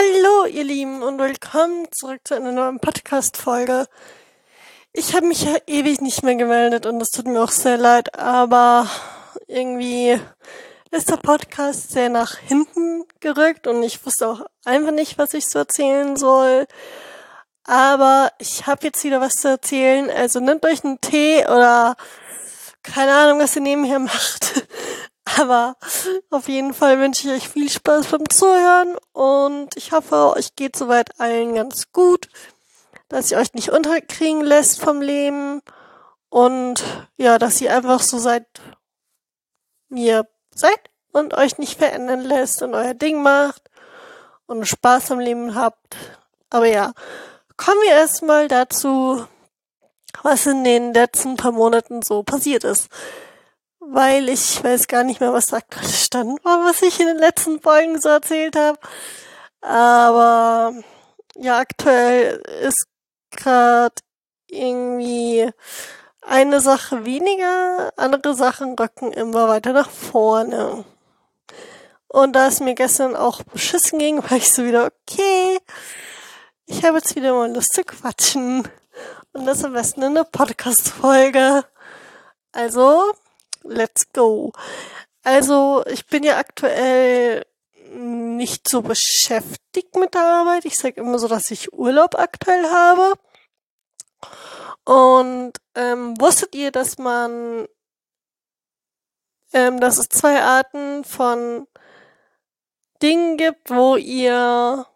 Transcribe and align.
Hallo, 0.00 0.46
ihr 0.46 0.64
Lieben, 0.64 1.02
und 1.02 1.18
willkommen 1.18 1.86
zurück 1.92 2.20
zu 2.24 2.34
einer 2.34 2.52
neuen 2.52 2.80
Podcast-Folge. 2.80 3.86
Ich 4.94 5.14
habe 5.14 5.26
mich 5.26 5.42
ja 5.42 5.56
ewig 5.66 6.00
nicht 6.00 6.22
mehr 6.22 6.36
gemeldet 6.36 6.86
und 6.86 7.02
es 7.02 7.10
tut 7.10 7.26
mir 7.26 7.42
auch 7.42 7.50
sehr 7.50 7.76
leid, 7.76 8.18
aber 8.18 8.88
irgendwie 9.46 10.18
ist 10.90 11.10
der 11.10 11.18
Podcast 11.18 11.90
sehr 11.90 12.08
nach 12.08 12.38
hinten 12.38 13.04
gerückt 13.20 13.66
und 13.66 13.82
ich 13.82 14.04
wusste 14.06 14.28
auch 14.28 14.40
einfach 14.64 14.92
nicht, 14.92 15.18
was 15.18 15.34
ich 15.34 15.46
so 15.46 15.58
erzählen 15.58 16.16
soll. 16.16 16.66
Aber 17.64 18.32
ich 18.38 18.66
habe 18.66 18.86
jetzt 18.86 19.04
wieder 19.04 19.20
was 19.20 19.34
zu 19.34 19.48
erzählen, 19.48 20.08
also 20.10 20.40
nehmt 20.40 20.64
euch 20.64 20.82
einen 20.82 21.02
Tee 21.02 21.44
oder 21.44 21.94
keine 22.82 23.14
Ahnung, 23.14 23.40
was 23.40 23.54
ihr 23.56 23.62
nebenher 23.62 23.98
macht. 23.98 24.66
Aber 25.38 25.76
auf 26.30 26.48
jeden 26.48 26.74
Fall 26.74 26.98
wünsche 26.98 27.28
ich 27.28 27.34
euch 27.34 27.48
viel 27.48 27.70
Spaß 27.70 28.06
beim 28.06 28.28
Zuhören 28.28 28.96
und 29.12 29.76
ich 29.76 29.92
hoffe, 29.92 30.34
euch 30.36 30.56
geht 30.56 30.76
soweit 30.76 31.20
allen 31.20 31.54
ganz 31.54 31.92
gut, 31.92 32.28
dass 33.08 33.30
ihr 33.30 33.38
euch 33.38 33.54
nicht 33.54 33.70
unterkriegen 33.70 34.42
lässt 34.42 34.80
vom 34.80 35.00
Leben 35.00 35.62
und 36.28 36.82
ja, 37.16 37.38
dass 37.38 37.60
ihr 37.60 37.74
einfach 37.74 38.00
so 38.00 38.18
seid, 38.18 38.46
ihr 39.90 40.26
seid 40.54 40.90
und 41.12 41.34
euch 41.34 41.58
nicht 41.58 41.78
verändern 41.78 42.22
lässt 42.22 42.62
und 42.62 42.74
euer 42.74 42.94
Ding 42.94 43.22
macht 43.22 43.62
und 44.46 44.66
Spaß 44.66 45.10
am 45.12 45.20
Leben 45.20 45.54
habt. 45.54 45.96
Aber 46.50 46.66
ja, 46.66 46.92
kommen 47.56 47.80
wir 47.82 47.92
erstmal 47.92 48.48
dazu, 48.48 49.24
was 50.22 50.46
in 50.46 50.64
den 50.64 50.92
letzten 50.92 51.36
paar 51.36 51.52
Monaten 51.52 52.02
so 52.02 52.22
passiert 52.22 52.64
ist 52.64 52.88
weil 53.92 54.28
ich 54.28 54.62
weiß 54.62 54.86
gar 54.88 55.04
nicht 55.04 55.20
mehr, 55.20 55.32
was 55.32 55.46
da 55.46 55.58
gerade 55.68 55.88
stand 55.88 56.44
war, 56.44 56.64
was 56.64 56.82
ich 56.82 57.00
in 57.00 57.06
den 57.06 57.18
letzten 57.18 57.60
Folgen 57.60 58.00
so 58.00 58.08
erzählt 58.08 58.56
habe. 58.56 58.78
Aber 59.60 60.74
ja, 61.36 61.58
aktuell 61.58 62.42
ist 62.62 62.86
gerade 63.30 63.94
irgendwie 64.48 65.50
eine 66.22 66.60
Sache 66.60 67.04
weniger, 67.04 67.92
andere 67.96 68.34
Sachen 68.34 68.78
rücken 68.78 69.12
immer 69.12 69.48
weiter 69.48 69.72
nach 69.72 69.90
vorne. 69.90 70.84
Und 72.08 72.34
da 72.34 72.48
es 72.48 72.60
mir 72.60 72.74
gestern 72.74 73.14
auch 73.16 73.42
beschissen 73.44 73.98
ging, 73.98 74.22
war 74.22 74.36
ich 74.36 74.52
so 74.52 74.64
wieder, 74.64 74.86
okay, 74.86 75.58
ich 76.66 76.84
habe 76.84 76.98
jetzt 76.98 77.16
wieder 77.16 77.34
mal 77.34 77.52
Lust 77.52 77.72
zu 77.72 77.84
quatschen. 77.84 78.68
Und 79.32 79.46
das 79.46 79.64
am 79.64 79.72
besten 79.72 80.02
in 80.02 80.16
einer 80.16 80.24
Podcast-Folge. 80.24 81.64
Also, 82.52 83.12
let's 83.64 84.12
go. 84.12 84.52
Also, 85.22 85.84
ich 85.86 86.06
bin 86.06 86.22
ja 86.22 86.38
aktuell 86.38 87.44
nicht 87.94 88.68
so 88.68 88.82
beschäftigt 88.82 89.96
mit 89.96 90.14
der 90.14 90.22
Arbeit. 90.22 90.64
Ich 90.64 90.76
sage 90.76 91.00
immer 91.00 91.18
so, 91.18 91.28
dass 91.28 91.50
ich 91.50 91.72
Urlaub 91.72 92.18
aktuell 92.18 92.64
habe. 92.70 93.14
Und 94.84 95.52
ähm, 95.74 96.20
wusstet 96.20 96.54
ihr, 96.54 96.70
dass 96.70 96.98
man, 96.98 97.66
ähm, 99.52 99.80
dass 99.80 99.98
es 99.98 100.08
zwei 100.08 100.40
Arten 100.42 101.04
von 101.04 101.66
Dingen 103.02 103.36
gibt, 103.36 103.70
wo 103.70 103.96
ihr 103.96 104.86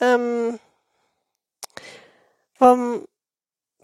ähm, 0.00 0.58
vom 2.54 3.06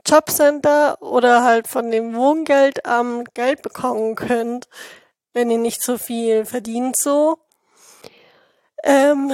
Jobcenter 0.07 1.01
oder 1.03 1.43
halt 1.43 1.69
von 1.69 1.91
dem 1.91 2.15
Wohngeldamt 2.15 3.35
Geld 3.35 3.62
bekommen 3.62 4.15
könnt, 4.15 4.69
wenn 5.33 5.51
ihr 5.51 5.59
nicht 5.59 5.83
so 5.83 5.98
viel 5.98 6.45
verdient 6.45 6.97
so. 6.97 7.39
Ähm, 8.83 9.33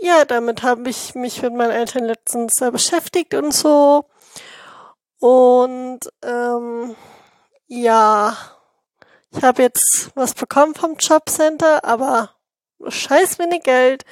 ja, 0.00 0.24
damit 0.24 0.62
habe 0.62 0.90
ich 0.90 1.14
mich 1.14 1.42
mit 1.42 1.54
meinen 1.54 1.70
Eltern 1.70 2.04
letztens 2.04 2.60
äh, 2.60 2.70
beschäftigt 2.70 3.34
und 3.34 3.52
so. 3.52 4.06
Und 5.20 6.00
ähm, 6.22 6.96
ja, 7.68 8.36
ich 9.30 9.42
habe 9.42 9.62
jetzt 9.62 10.10
was 10.14 10.34
bekommen 10.34 10.74
vom 10.74 10.96
Jobcenter, 10.96 11.84
aber 11.84 12.30
scheiß 12.86 13.38
wenig 13.38 13.62
Geld 13.62 14.04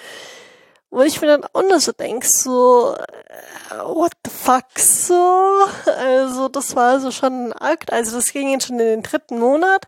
wo 0.90 1.02
ich 1.02 1.20
mir 1.20 1.28
dann 1.28 1.44
auch 1.52 1.62
nur 1.62 1.80
so 1.80 1.92
denk, 1.92 2.24
so, 2.24 2.94
äh, 2.94 3.78
what 3.84 4.12
the 4.24 4.30
fuck, 4.30 4.78
so, 4.78 5.66
also 5.86 6.48
das 6.48 6.74
war 6.74 6.92
also 6.92 7.10
schon 7.10 7.48
ein 7.48 7.52
Akt, 7.52 7.92
also 7.92 8.16
das 8.16 8.32
ging 8.32 8.50
jetzt 8.50 8.66
schon 8.66 8.78
in 8.80 8.86
den 8.86 9.02
dritten 9.02 9.38
Monat, 9.38 9.86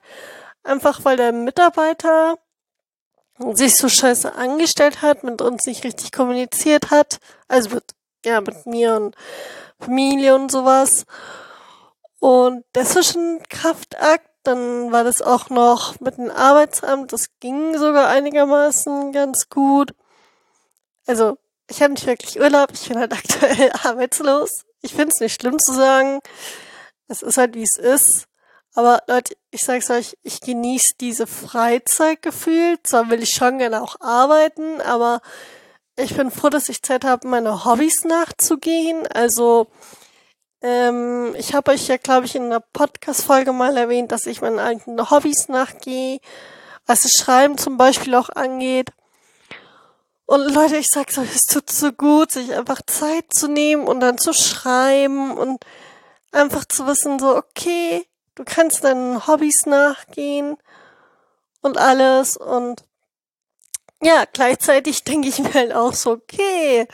einfach 0.62 1.04
weil 1.04 1.16
der 1.16 1.32
Mitarbeiter 1.32 2.38
sich 3.52 3.76
so 3.76 3.88
scheiße 3.88 4.34
angestellt 4.34 5.02
hat, 5.02 5.24
mit 5.24 5.42
uns 5.42 5.66
nicht 5.66 5.84
richtig 5.84 6.12
kommuniziert 6.12 6.90
hat, 6.90 7.18
also 7.48 7.70
mit, 7.70 7.84
ja, 8.24 8.40
mit 8.40 8.66
mir 8.66 8.94
und 8.94 9.16
Familie 9.80 10.34
und 10.34 10.50
sowas. 10.50 11.04
Und 12.20 12.64
das 12.72 12.94
war 12.94 13.02
schon 13.02 13.36
ein 13.36 13.42
Kraftakt. 13.48 14.28
Dann 14.44 14.92
war 14.92 15.04
das 15.04 15.22
auch 15.22 15.50
noch 15.50 15.98
mit 16.00 16.18
dem 16.18 16.30
Arbeitsamt. 16.30 17.12
Das 17.12 17.26
ging 17.40 17.76
sogar 17.78 18.08
einigermaßen 18.08 19.12
ganz 19.12 19.48
gut. 19.48 19.92
Also, 21.06 21.38
ich 21.68 21.82
habe 21.82 21.92
nicht 21.92 22.06
wirklich 22.06 22.40
Urlaub, 22.40 22.70
ich 22.72 22.88
bin 22.88 22.98
halt 22.98 23.12
aktuell 23.18 23.72
arbeitslos. 23.82 24.64
Ich 24.80 24.94
finde 24.94 25.08
es 25.08 25.20
nicht 25.20 25.40
schlimm 25.40 25.58
zu 25.58 25.72
sagen. 25.72 26.20
Es 27.08 27.22
ist 27.22 27.38
halt 27.38 27.54
wie 27.54 27.62
es 27.62 27.78
ist. 27.78 28.26
Aber 28.74 29.02
Leute, 29.06 29.36
ich 29.50 29.62
sag's 29.62 29.90
euch, 29.90 30.16
ich 30.22 30.40
genieße 30.40 30.94
diese 31.00 31.26
Freizeit 31.26 32.22
gefühlt. 32.22 32.86
Zwar 32.86 33.10
will 33.10 33.22
ich 33.22 33.30
schon 33.30 33.58
gerne 33.58 33.82
auch 33.82 33.96
arbeiten, 34.00 34.80
aber 34.80 35.20
ich 35.96 36.16
bin 36.16 36.30
froh, 36.30 36.48
dass 36.48 36.70
ich 36.70 36.82
Zeit 36.82 37.04
habe, 37.04 37.28
meine 37.28 37.64
Hobbys 37.64 38.04
nachzugehen. 38.04 39.06
Also, 39.08 39.66
ähm, 40.62 41.34
ich 41.36 41.54
habe 41.54 41.72
euch 41.72 41.88
ja, 41.88 41.98
glaube 41.98 42.26
ich, 42.26 42.34
in 42.34 42.44
einer 42.44 42.60
Podcast-Folge 42.60 43.52
mal 43.52 43.76
erwähnt, 43.76 44.10
dass 44.10 44.26
ich 44.26 44.40
meinen 44.40 44.58
alten 44.58 45.10
Hobbys 45.10 45.48
nachgehe, 45.48 46.18
was 46.86 47.02
das 47.02 47.12
Schreiben 47.12 47.58
zum 47.58 47.76
Beispiel 47.76 48.14
auch 48.14 48.30
angeht. 48.30 48.90
Und 50.26 50.54
Leute, 50.54 50.76
ich 50.76 50.88
sag's 50.88 51.18
euch, 51.18 51.34
es 51.34 51.46
tut 51.46 51.70
so 51.70 51.92
gut, 51.92 52.32
sich 52.32 52.54
einfach 52.54 52.80
Zeit 52.86 53.24
zu 53.34 53.48
nehmen 53.48 53.86
und 53.86 54.00
dann 54.00 54.18
zu 54.18 54.32
schreiben 54.32 55.36
und 55.36 55.64
einfach 56.30 56.64
zu 56.64 56.86
wissen, 56.86 57.18
so, 57.18 57.36
okay, 57.36 58.06
du 58.34 58.44
kannst 58.44 58.84
deinen 58.84 59.26
Hobbys 59.26 59.66
nachgehen 59.66 60.56
und 61.60 61.76
alles 61.78 62.36
und 62.36 62.84
ja, 64.02 64.24
gleichzeitig 64.32 65.04
denke 65.04 65.28
ich 65.28 65.38
mir 65.38 65.54
halt 65.54 65.72
auch 65.72 65.94
so, 65.94 66.12
okay, 66.12 66.86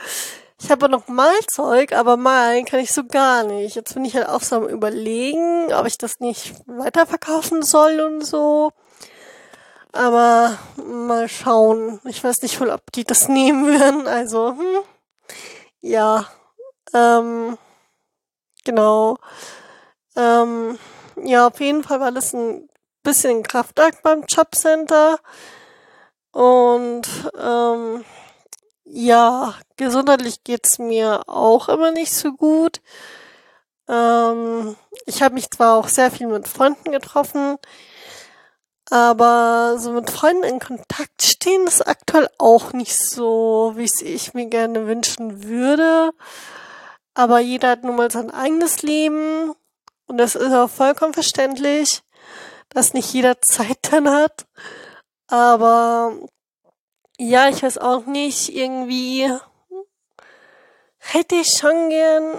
ich 0.61 0.69
habe 0.69 0.89
noch 0.89 1.07
Malzeug, 1.07 1.93
aber 1.93 2.17
malen 2.17 2.65
kann 2.65 2.81
ich 2.81 2.91
so 2.91 3.05
gar 3.05 3.43
nicht. 3.43 3.75
Jetzt 3.75 3.93
bin 3.93 4.03
ich 4.03 4.15
halt 4.15 4.27
auch 4.27 4.41
so 4.41 4.57
am 4.57 4.67
überlegen, 4.67 5.71
ob 5.73 5.87
ich 5.87 5.97
das 5.97 6.19
nicht 6.19 6.53
weiterverkaufen 6.65 7.63
soll 7.63 8.01
und 8.01 8.25
so. 8.25 8.73
Aber 9.91 10.57
mal 10.77 11.27
schauen. 11.27 11.99
Ich 12.05 12.23
weiß 12.23 12.41
nicht 12.41 12.59
wohl, 12.61 12.69
ob 12.69 12.91
die 12.91 13.03
das 13.03 13.27
nehmen 13.27 13.65
würden. 13.65 14.07
Also, 14.07 14.49
hm, 14.49 14.83
ja. 15.81 16.27
Ähm, 16.93 17.57
genau. 18.63 19.17
Ähm, 20.15 20.77
ja, 21.23 21.47
auf 21.47 21.59
jeden 21.59 21.83
Fall 21.83 21.99
war 21.99 22.11
das 22.11 22.33
ein 22.33 22.69
bisschen 23.03 23.43
Kraftakt 23.43 24.03
beim 24.03 24.23
Jobcenter. 24.27 25.19
Und 26.31 27.07
ähm, 27.39 28.05
ja, 28.85 29.55
gesundheitlich 29.77 30.43
geht's 30.43 30.79
mir 30.79 31.23
auch 31.27 31.69
immer 31.69 31.91
nicht 31.91 32.13
so 32.13 32.33
gut. 32.33 32.81
Ähm, 33.87 34.75
ich 35.05 35.21
habe 35.23 35.33
mich 35.35 35.49
zwar 35.49 35.77
auch 35.77 35.87
sehr 35.87 36.11
viel 36.11 36.27
mit 36.27 36.47
Freunden 36.47 36.91
getroffen, 36.91 37.57
aber 38.89 39.77
so 39.77 39.91
mit 39.91 40.09
Freunden 40.09 40.43
in 40.43 40.59
Kontakt 40.59 41.21
stehen 41.21 41.67
ist 41.67 41.85
aktuell 41.87 42.27
auch 42.37 42.73
nicht 42.73 42.97
so, 42.97 43.73
wie 43.75 43.83
es 43.83 44.01
ich 44.01 44.33
mir 44.33 44.47
gerne 44.47 44.87
wünschen 44.87 45.43
würde. 45.43 46.11
Aber 47.13 47.39
jeder 47.39 47.71
hat 47.71 47.83
nun 47.83 47.95
mal 47.95 48.09
sein 48.09 48.31
eigenes 48.31 48.81
Leben. 48.81 49.53
Und 50.07 50.17
das 50.17 50.35
ist 50.35 50.53
auch 50.53 50.69
vollkommen 50.69 51.13
verständlich, 51.13 52.01
dass 52.69 52.93
nicht 52.93 53.13
jeder 53.13 53.39
Zeit 53.41 53.77
dann 53.91 54.09
hat. 54.09 54.47
Aber 55.27 56.13
ja, 57.17 57.49
ich 57.49 57.61
weiß 57.61 57.77
auch 57.77 58.05
nicht, 58.05 58.55
irgendwie 58.55 59.31
hätte 60.97 61.35
ich 61.35 61.51
schon 61.59 61.89
gern 61.89 62.33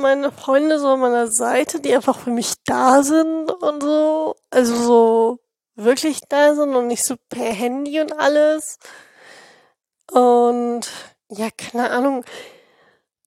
meine 0.00 0.32
Freunde 0.32 0.78
so 0.78 0.88
an 0.88 1.00
meiner 1.00 1.28
Seite, 1.28 1.80
die 1.80 1.94
einfach 1.94 2.18
für 2.18 2.30
mich 2.30 2.54
da 2.66 3.02
sind 3.02 3.50
und 3.50 3.82
so. 3.82 4.36
Also 4.50 4.74
so 4.74 5.38
wirklich 5.78 6.20
da 6.28 6.54
sind 6.54 6.74
und 6.74 6.88
nicht 6.88 7.04
so 7.04 7.16
per 7.28 7.52
Handy 7.52 8.00
und 8.00 8.12
alles. 8.18 8.78
Und 10.10 10.82
ja, 11.28 11.48
keine 11.50 11.90
Ahnung, 11.90 12.24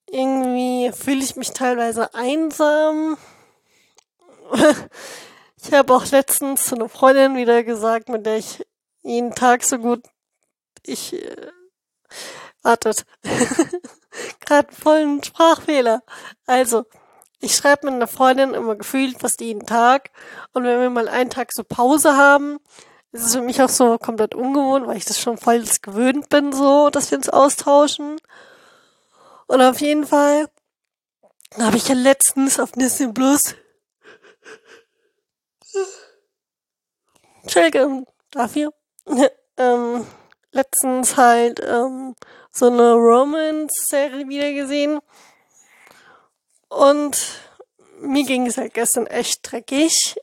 irgendwie 0.08 0.92
fühle 0.92 1.24
ich 1.24 1.36
mich 1.36 1.52
teilweise 1.52 2.14
einsam. 2.14 3.18
ich 5.64 5.74
habe 5.74 5.94
auch 5.94 6.06
letztens 6.12 6.66
zu 6.66 6.76
einer 6.76 6.90
Freundin 6.90 7.36
wieder 7.36 7.64
gesagt, 7.64 8.10
mit 8.10 8.26
der 8.26 8.38
ich 8.38 8.66
jeden 9.02 9.34
Tag 9.34 9.64
so 9.64 9.78
gut 9.78 10.04
ich 10.84 11.14
äh, 11.14 11.52
Wartet. 12.64 13.06
Gerade 14.40 14.74
vollen 14.74 15.24
Sprachfehler. 15.24 16.04
Also, 16.46 16.86
ich 17.42 17.56
schreibe 17.56 17.88
mit 17.88 17.96
einer 17.96 18.08
Freundin 18.08 18.54
immer 18.54 18.76
gefühlt 18.76 19.20
fast 19.20 19.42
jeden 19.42 19.66
Tag. 19.66 20.12
Und 20.54 20.64
wenn 20.64 20.80
wir 20.80 20.90
mal 20.90 21.08
einen 21.08 21.30
Tag 21.30 21.52
so 21.52 21.64
Pause 21.64 22.16
haben, 22.16 22.60
ist 23.12 23.26
es 23.26 23.36
für 23.36 23.42
mich 23.42 23.62
auch 23.62 23.70
so 23.70 23.98
komplett 23.98 24.36
ungewohnt, 24.36 24.88
weil 24.88 24.98
ich 24.98 25.06
das 25.06 25.20
schon 25.20 25.38
voll 25.38 25.64
gewöhnt 25.82 26.30
bin, 26.30 26.54
so, 26.54 26.90
dass 26.90 27.12
wir 27.12 27.18
uns 27.18 27.30
austauschen. 27.30 28.20
Und 29.48 29.62
auf 29.62 29.82
jeden 29.82 30.06
Fall 30.06 30.48
habe 31.60 31.76
ich 31.76 31.88
ja 31.88 31.96
letztens 31.96 32.60
auf 32.60 32.72
Disney 32.72 33.12
Plus 33.12 33.56
Entschuldigung 37.42 38.06
dafür. 38.32 38.74
ähm, 39.58 40.06
letztens 40.52 41.18
halt 41.18 41.60
ähm, 41.66 42.16
so 42.52 42.68
eine 42.68 42.94
Romance-Serie 42.94 44.28
wieder 44.28 44.54
gesehen. 44.54 45.00
Und 46.72 47.18
mir 48.00 48.24
ging 48.24 48.48
es 48.48 48.58
halt 48.58 48.74
gestern 48.74 49.06
echt 49.06 49.40
dreckig. 49.44 50.16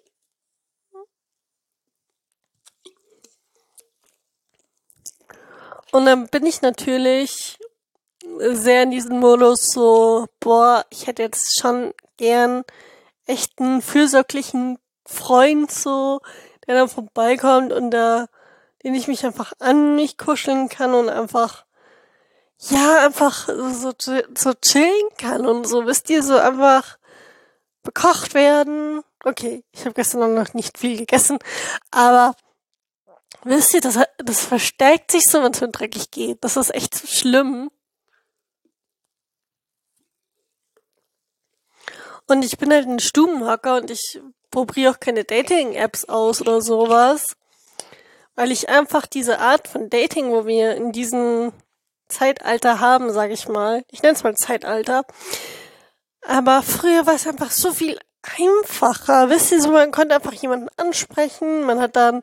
Und 5.93 6.07
dann 6.07 6.27
bin 6.29 6.47
ich 6.47 6.63
natürlich 6.63 7.59
sehr 8.39 8.85
in 8.85 8.91
diesem 8.91 9.21
Modus 9.21 9.67
so, 9.67 10.27
boah, 10.41 10.87
ich 10.89 11.07
hätte 11.07 11.23
jetzt 11.23 11.61
schon 11.61 11.93
gern 12.17 12.65
echten 13.27 13.83
fürsorglichen 13.83 14.79
Freund 15.05 15.71
so, 15.71 16.21
der 16.67 16.77
dann 16.77 16.89
vorbeikommt 16.89 17.75
und 17.75 17.91
da, 17.91 18.27
den 18.83 18.95
ich 18.95 19.07
mich 19.07 19.27
einfach 19.27 19.53
an 19.59 19.97
mich 19.97 20.17
kuscheln 20.17 20.71
kann 20.71 20.95
und 20.95 21.11
einfach, 21.11 21.67
ja, 22.61 23.05
einfach 23.07 23.49
so, 23.49 23.93
so 23.99 24.55
chillen 24.55 25.09
kann 25.17 25.47
und 25.47 25.67
so, 25.67 25.87
wisst 25.87 26.11
ihr, 26.11 26.23
so 26.23 26.37
einfach 26.37 26.99
bekocht 27.83 28.35
werden. 28.35 29.03
Okay, 29.25 29.65
ich 29.73 29.81
habe 29.81 29.95
gestern 29.95 30.35
noch 30.35 30.55
nicht 30.55 30.79
viel 30.79 30.97
gegessen, 30.99 31.39
aber 31.91 32.35
wisst 33.45 33.75
ihr, 33.75 33.81
das, 33.81 33.99
das 34.19 34.45
verstärkt 34.45 35.13
sich 35.13 35.25
so, 35.25 35.43
wenn 35.43 35.53
es 35.53 35.61
mir 35.61 35.69
dreckig 35.69 36.11
geht. 36.11 36.43
Das 36.43 36.57
ist 36.57 36.75
echt 36.75 37.09
schlimm. 37.09 37.71
Und 42.27 42.45
ich 42.45 42.59
bin 42.59 42.73
halt 42.73 42.87
ein 42.87 42.99
Stubenhocker 42.99 43.77
und 43.77 43.91
ich 43.91 44.21
probiere 44.51 44.93
auch 44.93 45.01
keine 45.01 45.25
Dating-Apps 45.25 46.07
aus 46.07 46.41
oder 46.41 46.61
sowas. 46.61 47.37
Weil 48.35 48.53
ich 48.53 48.69
einfach 48.69 49.07
diese 49.07 49.39
Art 49.39 49.67
von 49.67 49.89
Dating, 49.89 50.31
wo 50.31 50.47
wir 50.47 50.77
in 50.77 50.93
diesem 50.93 51.53
Zeitalter 52.09 52.81
haben, 52.81 53.13
sag 53.13 53.31
ich 53.31 53.49
mal. 53.49 53.85
Ich 53.91 54.03
nenne 54.03 54.15
es 54.15 54.25
mal 54.25 54.35
Zeitalter. 54.35 55.05
Aber 56.27 56.63
früher 56.63 57.07
war 57.07 57.15
es 57.15 57.27
einfach 57.27 57.51
so 57.51 57.73
viel 57.73 57.99
einfacher. 58.39 59.31
Wisst 59.31 59.53
ihr, 59.53 59.61
so 59.61 59.71
man 59.71 59.93
konnte 59.93 60.15
einfach 60.15 60.33
jemanden 60.33 60.69
ansprechen, 60.77 61.65
man 61.65 61.81
hat 61.81 61.97
dann 61.97 62.23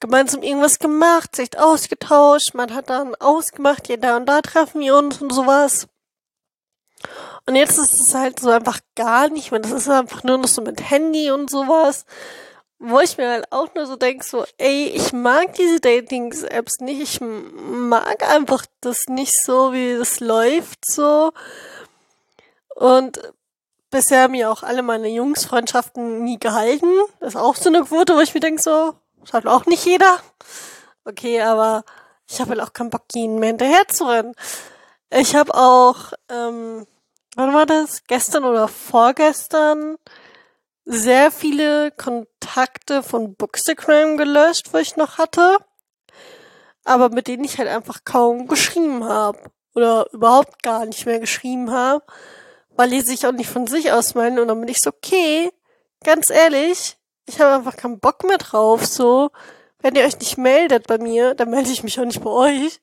gemeinsam 0.00 0.42
irgendwas 0.42 0.78
gemacht, 0.78 1.34
sich 1.34 1.58
ausgetauscht, 1.58 2.54
man 2.54 2.74
hat 2.74 2.90
dann 2.90 3.14
ausgemacht, 3.16 3.88
ja, 3.88 3.96
da 3.96 4.16
und 4.16 4.26
da 4.26 4.42
treffen 4.42 4.80
wir 4.80 4.94
uns 4.96 5.22
und 5.22 5.32
sowas. 5.32 5.88
Und 7.46 7.54
jetzt 7.54 7.78
ist 7.78 8.00
es 8.00 8.14
halt 8.14 8.40
so 8.40 8.50
einfach 8.50 8.80
gar 8.96 9.28
nicht 9.28 9.52
mehr. 9.52 9.60
Das 9.60 9.72
ist 9.72 9.88
einfach 9.88 10.24
nur 10.24 10.38
noch 10.38 10.48
so 10.48 10.62
mit 10.62 10.90
Handy 10.90 11.30
und 11.30 11.50
sowas. 11.50 12.04
Wo 12.78 13.00
ich 13.00 13.16
mir 13.16 13.30
halt 13.30 13.52
auch 13.52 13.74
nur 13.74 13.86
so 13.86 13.96
denke, 13.96 14.24
so, 14.24 14.44
ey, 14.58 14.88
ich 14.88 15.12
mag 15.12 15.54
diese 15.54 15.80
Dating-Apps 15.80 16.80
nicht. 16.80 17.00
Ich 17.00 17.20
mag 17.20 18.22
einfach 18.28 18.66
das 18.82 19.06
nicht 19.08 19.32
so, 19.44 19.72
wie 19.72 19.96
das 19.96 20.20
läuft, 20.20 20.84
so. 20.84 21.32
Und 22.74 23.18
bisher 23.90 24.22
haben 24.22 24.34
ja 24.34 24.50
auch 24.50 24.62
alle 24.62 24.82
meine 24.82 25.08
Jungsfreundschaften 25.08 26.22
nie 26.22 26.38
gehalten. 26.38 26.92
Das 27.20 27.30
ist 27.30 27.40
auch 27.40 27.56
so 27.56 27.70
eine 27.70 27.82
Quote, 27.84 28.14
wo 28.14 28.20
ich 28.20 28.34
mir 28.34 28.40
denke, 28.40 28.60
so, 28.60 28.94
schafft 29.24 29.46
auch 29.46 29.64
nicht 29.64 29.86
jeder. 29.86 30.18
Okay, 31.06 31.40
aber 31.40 31.84
ich 32.28 32.40
habe 32.40 32.50
halt 32.50 32.60
auch 32.60 32.72
keinen 32.72 32.90
Bock, 32.90 33.04
ihnen 33.14 33.38
mehr 33.38 33.50
hinterher 33.50 33.88
zu 33.88 34.04
rennen. 34.04 34.34
Ich 35.10 35.34
habe 35.34 35.54
auch, 35.54 36.12
ähm, 36.28 36.86
wann 37.36 37.54
war 37.54 37.64
das? 37.64 38.04
Gestern 38.06 38.44
oder 38.44 38.68
vorgestern 38.68 39.96
sehr 40.86 41.30
viele 41.30 41.90
Kontakte 41.90 43.02
von 43.02 43.34
Bookstagram 43.34 44.16
gelöscht, 44.16 44.72
wo 44.72 44.78
ich 44.78 44.96
noch 44.96 45.18
hatte. 45.18 45.58
Aber 46.84 47.10
mit 47.10 47.26
denen 47.26 47.44
ich 47.44 47.58
halt 47.58 47.68
einfach 47.68 48.04
kaum 48.04 48.46
geschrieben 48.48 49.04
habe. 49.04 49.38
Oder 49.74 50.06
überhaupt 50.12 50.62
gar 50.62 50.86
nicht 50.86 51.04
mehr 51.04 51.20
geschrieben 51.20 51.70
habe. 51.70 52.02
Weil 52.70 52.90
die 52.90 53.02
sich 53.02 53.26
auch 53.26 53.32
nicht 53.32 53.50
von 53.50 53.66
sich 53.66 53.92
aus 53.92 54.14
meinen. 54.14 54.38
Und 54.38 54.48
dann 54.48 54.60
bin 54.60 54.68
ich 54.68 54.80
so, 54.80 54.90
okay, 54.90 55.50
ganz 56.02 56.30
ehrlich, 56.30 56.96
ich 57.26 57.40
habe 57.40 57.56
einfach 57.56 57.76
keinen 57.76 58.00
Bock 58.00 58.24
mehr 58.24 58.38
drauf. 58.38 58.86
So, 58.86 59.30
wenn 59.80 59.96
ihr 59.96 60.04
euch 60.04 60.18
nicht 60.18 60.38
meldet 60.38 60.86
bei 60.86 60.96
mir, 60.96 61.34
dann 61.34 61.50
melde 61.50 61.70
ich 61.70 61.82
mich 61.82 62.00
auch 62.00 62.04
nicht 62.04 62.22
bei 62.22 62.30
euch 62.30 62.80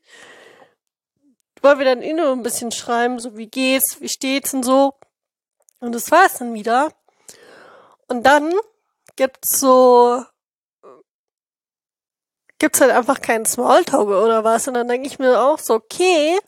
weil 1.64 1.80
wir 1.80 1.86
dann 1.86 2.02
eh 2.02 2.14
nur 2.14 2.32
ein 2.32 2.44
bisschen 2.44 2.72
schreiben, 2.72 3.20
so 3.20 3.38
wie 3.38 3.48
geht's, 3.48 4.02
wie 4.02 4.10
steht's 4.10 4.54
und 4.54 4.64
so. 4.64 4.94
Und 5.80 5.96
das 5.96 6.12
war's 6.12 6.38
dann 6.38 6.54
wieder. 6.54 6.92
Und 8.14 8.22
dann 8.22 8.54
gibt's 9.16 9.60
so, 9.60 10.24
gibt's 12.60 12.80
halt 12.80 12.92
einfach 12.92 13.22
keinen 13.22 13.48
Smalltalk 13.48 14.08
oder 14.08 14.44
was. 14.44 14.68
Und 14.68 14.76
dann 14.76 14.88
denke 14.88 15.08
ich 15.08 15.18
mir 15.18 15.42
auch 15.42 15.58
so, 15.58 15.74
okay, 15.74 16.40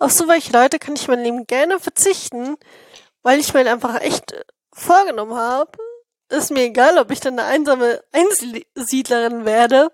auf 0.00 0.10
so 0.10 0.26
welche 0.26 0.52
Leute 0.52 0.80
kann 0.80 0.96
ich 0.96 1.06
mein 1.06 1.22
Leben 1.22 1.46
gerne 1.46 1.78
verzichten, 1.78 2.56
weil 3.22 3.38
ich 3.38 3.54
mir 3.54 3.60
halt 3.60 3.68
einfach 3.68 4.00
echt 4.00 4.34
vorgenommen 4.72 5.36
habe. 5.36 5.78
Ist 6.28 6.50
mir 6.50 6.64
egal, 6.64 6.98
ob 6.98 7.12
ich 7.12 7.20
dann 7.20 7.38
eine 7.38 7.48
einsame 7.48 8.02
Einsiedlerin 8.10 9.44
werde. 9.44 9.92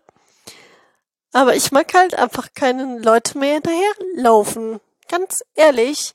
Aber 1.35 1.55
ich 1.57 1.73
mag 1.73 1.93
halt 1.93 2.15
einfach 2.15 2.55
keine 2.55 3.01
Leute 3.01 3.37
mehr 3.37 3.61
hinterherlaufen. 3.61 4.81
Ganz 5.09 5.45
ehrlich. 5.57 6.15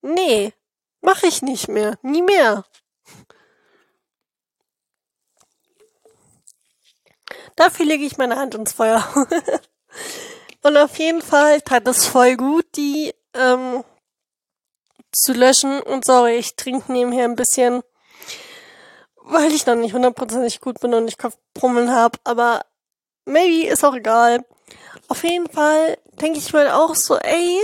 Nee, 0.00 0.54
mach 1.02 1.22
ich 1.22 1.42
nicht 1.42 1.68
mehr. 1.68 1.98
Nie 2.00 2.22
mehr. 2.22 2.64
Dafür 7.56 7.86
lege 7.86 8.04
ich 8.04 8.18
meine 8.18 8.36
Hand 8.36 8.54
ins 8.54 8.72
Feuer. 8.72 9.06
Und 10.62 10.76
auf 10.76 10.98
jeden 10.98 11.22
Fall 11.22 11.60
tat 11.62 11.86
es 11.88 12.06
voll 12.06 12.36
gut, 12.36 12.66
die 12.76 13.14
ähm, 13.34 13.84
zu 15.12 15.32
löschen. 15.32 15.80
Und 15.80 16.04
sorry, 16.04 16.36
ich 16.36 16.56
trinke 16.56 16.92
nebenher 16.92 17.24
ein 17.24 17.36
bisschen, 17.36 17.82
weil 19.22 19.52
ich 19.52 19.66
noch 19.66 19.74
nicht 19.74 19.94
hundertprozentig 19.94 20.60
gut 20.60 20.80
bin 20.80 20.94
und 20.94 21.08
ich 21.08 21.18
Kopfbrummeln 21.18 21.92
habe. 21.92 22.18
Aber 22.24 22.64
maybe, 23.24 23.68
ist 23.68 23.84
auch 23.84 23.94
egal. 23.94 24.44
Auf 25.08 25.22
jeden 25.24 25.48
Fall 25.48 25.98
denke 26.20 26.38
ich 26.38 26.52
mal 26.52 26.70
auch 26.70 26.94
so, 26.94 27.16
ey, 27.16 27.60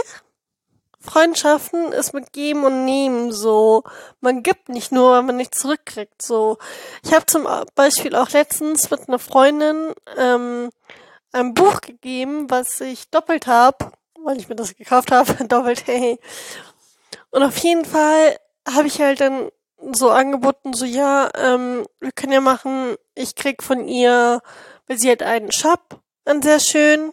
Freundschaften 1.02 1.92
ist 1.92 2.14
mit 2.14 2.32
Geben 2.32 2.64
und 2.64 2.85
Nehmen 2.85 3.32
so. 3.32 3.82
Man 4.21 4.42
gibt 4.42 4.68
nicht 4.68 4.92
nur, 4.92 5.12
weil 5.12 5.23
man 5.23 5.37
nichts 5.37 5.59
zurückkriegt. 5.59 6.23
So. 6.23 6.59
Ich 7.04 7.12
habe 7.12 7.26
zum 7.26 7.47
Beispiel 7.75 8.14
auch 8.14 8.30
letztens 8.30 8.90
mit 8.90 9.09
einer 9.09 9.18
Freundin 9.18 9.92
ähm, 10.16 10.71
ein 11.32 11.54
Buch 11.54 11.80
gegeben, 11.80 12.50
was 12.50 12.80
ich 12.80 13.11
doppelt 13.11 13.47
habe, 13.47 13.92
weil 14.23 14.38
ich 14.38 14.49
mir 14.49 14.56
das 14.56 14.76
gekauft 14.76 15.11
habe, 15.11 15.44
doppelt, 15.49 15.87
hey. 15.87 16.18
Und 17.30 17.42
auf 17.42 17.59
jeden 17.59 17.85
Fall 17.85 18.38
habe 18.73 18.87
ich 18.87 19.00
halt 19.00 19.21
dann 19.21 19.50
so 19.92 20.11
angeboten, 20.11 20.73
so 20.73 20.85
ja, 20.85 21.28
ähm, 21.35 21.85
wir 21.99 22.12
können 22.12 22.32
ja 22.32 22.40
machen, 22.40 22.94
ich 23.14 23.35
krieg 23.35 23.62
von 23.62 23.88
ihr 23.88 24.40
weil 24.87 24.99
sie 24.99 25.11
hat 25.11 25.23
einen 25.23 25.52
Shop, 25.52 26.00
einen 26.25 26.42
sehr 26.42 26.61
schön. 26.61 27.12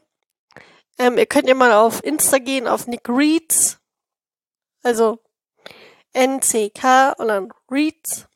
Ähm, 0.98 1.18
ihr 1.18 1.26
könnt 1.26 1.48
ja 1.48 1.56
mal 1.56 1.72
auf 1.72 2.04
Insta 2.04 2.40
gehen, 2.40 2.68
auf 2.68 2.88
Nick 2.88 3.08
Reads. 3.08 3.79
Also 4.84 5.20
N-C-K 6.14 7.12
und 7.14 7.28
dann 7.28 7.54
Reads. 7.70 8.28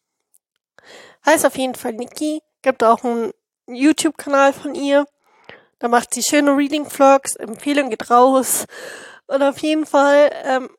Heißt 1.25 1.45
auf 1.45 1.57
jeden 1.57 1.75
Fall 1.75 1.93
Niki. 1.93 2.41
Gibt 2.61 2.83
auch 2.83 3.03
einen 3.03 3.31
YouTube-Kanal 3.67 4.53
von 4.53 4.75
ihr. 4.75 5.05
Da 5.79 5.87
macht 5.87 6.13
sie 6.13 6.23
schöne 6.23 6.55
Reading-Vlogs. 6.55 7.35
Empfehlung 7.35 7.89
geht 7.89 8.09
raus. 8.09 8.65
Und 9.27 9.41
auf 9.41 9.57
jeden 9.59 9.85
Fall 9.85 10.31
ähm, 10.43 10.69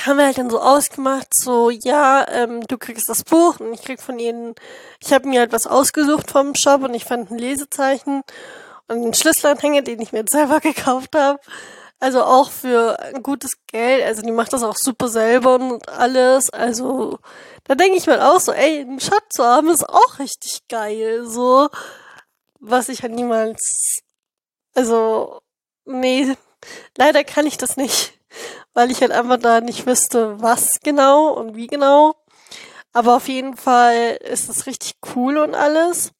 haben 0.00 0.18
wir 0.18 0.26
halt 0.26 0.38
dann 0.38 0.50
so 0.50 0.60
ausgemacht, 0.60 1.28
so, 1.34 1.70
ja, 1.70 2.26
ähm, 2.28 2.66
du 2.66 2.78
kriegst 2.78 3.08
das 3.08 3.24
Buch 3.24 3.60
und 3.60 3.72
ich 3.72 3.82
krieg 3.82 4.00
von 4.00 4.18
ihnen, 4.18 4.54
ich 5.00 5.12
habe 5.12 5.28
mir 5.28 5.40
halt 5.40 5.52
was 5.52 5.66
ausgesucht 5.66 6.30
vom 6.30 6.54
Shop 6.54 6.82
und 6.82 6.94
ich 6.94 7.04
fand 7.04 7.30
ein 7.30 7.38
Lesezeichen 7.38 8.22
und 8.88 8.96
einen 8.96 9.14
Schlüsselanhänger, 9.14 9.82
den 9.82 10.00
ich 10.00 10.12
mir 10.12 10.24
selber 10.28 10.60
gekauft 10.60 11.14
habe. 11.14 11.38
Also 12.02 12.24
auch 12.24 12.50
für 12.50 12.98
ein 12.98 13.22
gutes 13.22 13.52
Geld. 13.68 14.04
Also 14.04 14.22
die 14.22 14.32
macht 14.32 14.52
das 14.52 14.62
auch 14.62 14.76
super 14.76 15.08
selber 15.08 15.54
und 15.54 15.88
alles. 15.88 16.50
Also 16.50 17.18
da 17.64 17.74
denke 17.74 17.96
ich 17.96 18.06
mal 18.06 18.20
auch 18.20 18.40
so, 18.40 18.52
ey, 18.52 18.80
einen 18.80 19.00
Shop 19.00 19.24
zu 19.30 19.44
haben 19.44 19.68
ist 19.68 19.88
auch 19.88 20.18
richtig 20.18 20.66
geil. 20.68 21.24
So, 21.26 21.68
was 22.58 22.88
ich 22.88 23.02
halt 23.02 23.12
niemals, 23.12 24.00
also, 24.74 25.42
nee, 25.84 26.34
Leider 26.96 27.24
kann 27.24 27.46
ich 27.46 27.58
das 27.58 27.76
nicht, 27.76 28.18
weil 28.74 28.90
ich 28.90 29.00
halt 29.00 29.12
einfach 29.12 29.38
da 29.38 29.60
nicht 29.60 29.86
wüsste, 29.86 30.40
was 30.40 30.80
genau 30.82 31.28
und 31.28 31.56
wie 31.56 31.66
genau. 31.66 32.14
Aber 32.92 33.16
auf 33.16 33.28
jeden 33.28 33.56
Fall 33.56 34.18
ist 34.20 34.48
es 34.48 34.66
richtig 34.66 34.96
cool 35.14 35.38
und 35.38 35.54
alles. 35.54 36.12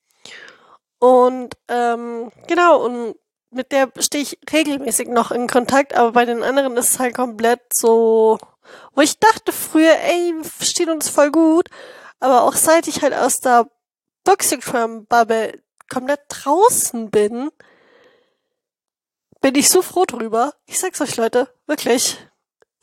Und 0.98 1.54
ähm, 1.68 2.30
genau, 2.46 2.84
und 2.84 3.16
mit 3.52 3.73
der 3.73 3.90
stehe 3.99 4.23
ich 4.23 4.38
regelmäßig 4.52 5.09
noch 5.09 5.30
in 5.30 5.47
Kontakt, 5.47 5.94
aber 5.94 6.12
bei 6.12 6.25
den 6.25 6.42
anderen 6.42 6.76
ist 6.76 6.90
es 6.90 6.99
halt 6.99 7.14
komplett 7.14 7.61
so, 7.73 8.38
wo 8.94 9.00
ich 9.02 9.18
dachte 9.18 9.52
früher, 9.52 9.94
ey, 10.00 10.35
wir 10.37 10.44
verstehen 10.44 10.90
uns 10.90 11.09
voll 11.09 11.30
gut, 11.30 11.68
aber 12.21 12.42
auch 12.42 12.54
seit 12.54 12.88
ich 12.88 13.02
halt 13.02 13.14
aus 13.14 13.40
der 13.40 13.68
Boxygram-Bubble 14.25 15.62
komplett 15.90 16.21
draußen 16.28 17.11
bin, 17.11 17.50
bin 19.40 19.54
ich 19.56 19.68
so 19.68 19.82
froh 19.82 20.04
drüber. 20.04 20.54
Ich 20.66 20.78
sag's 20.78 21.00
euch, 21.00 21.16
Leute, 21.16 21.49
wirklich. 21.66 22.16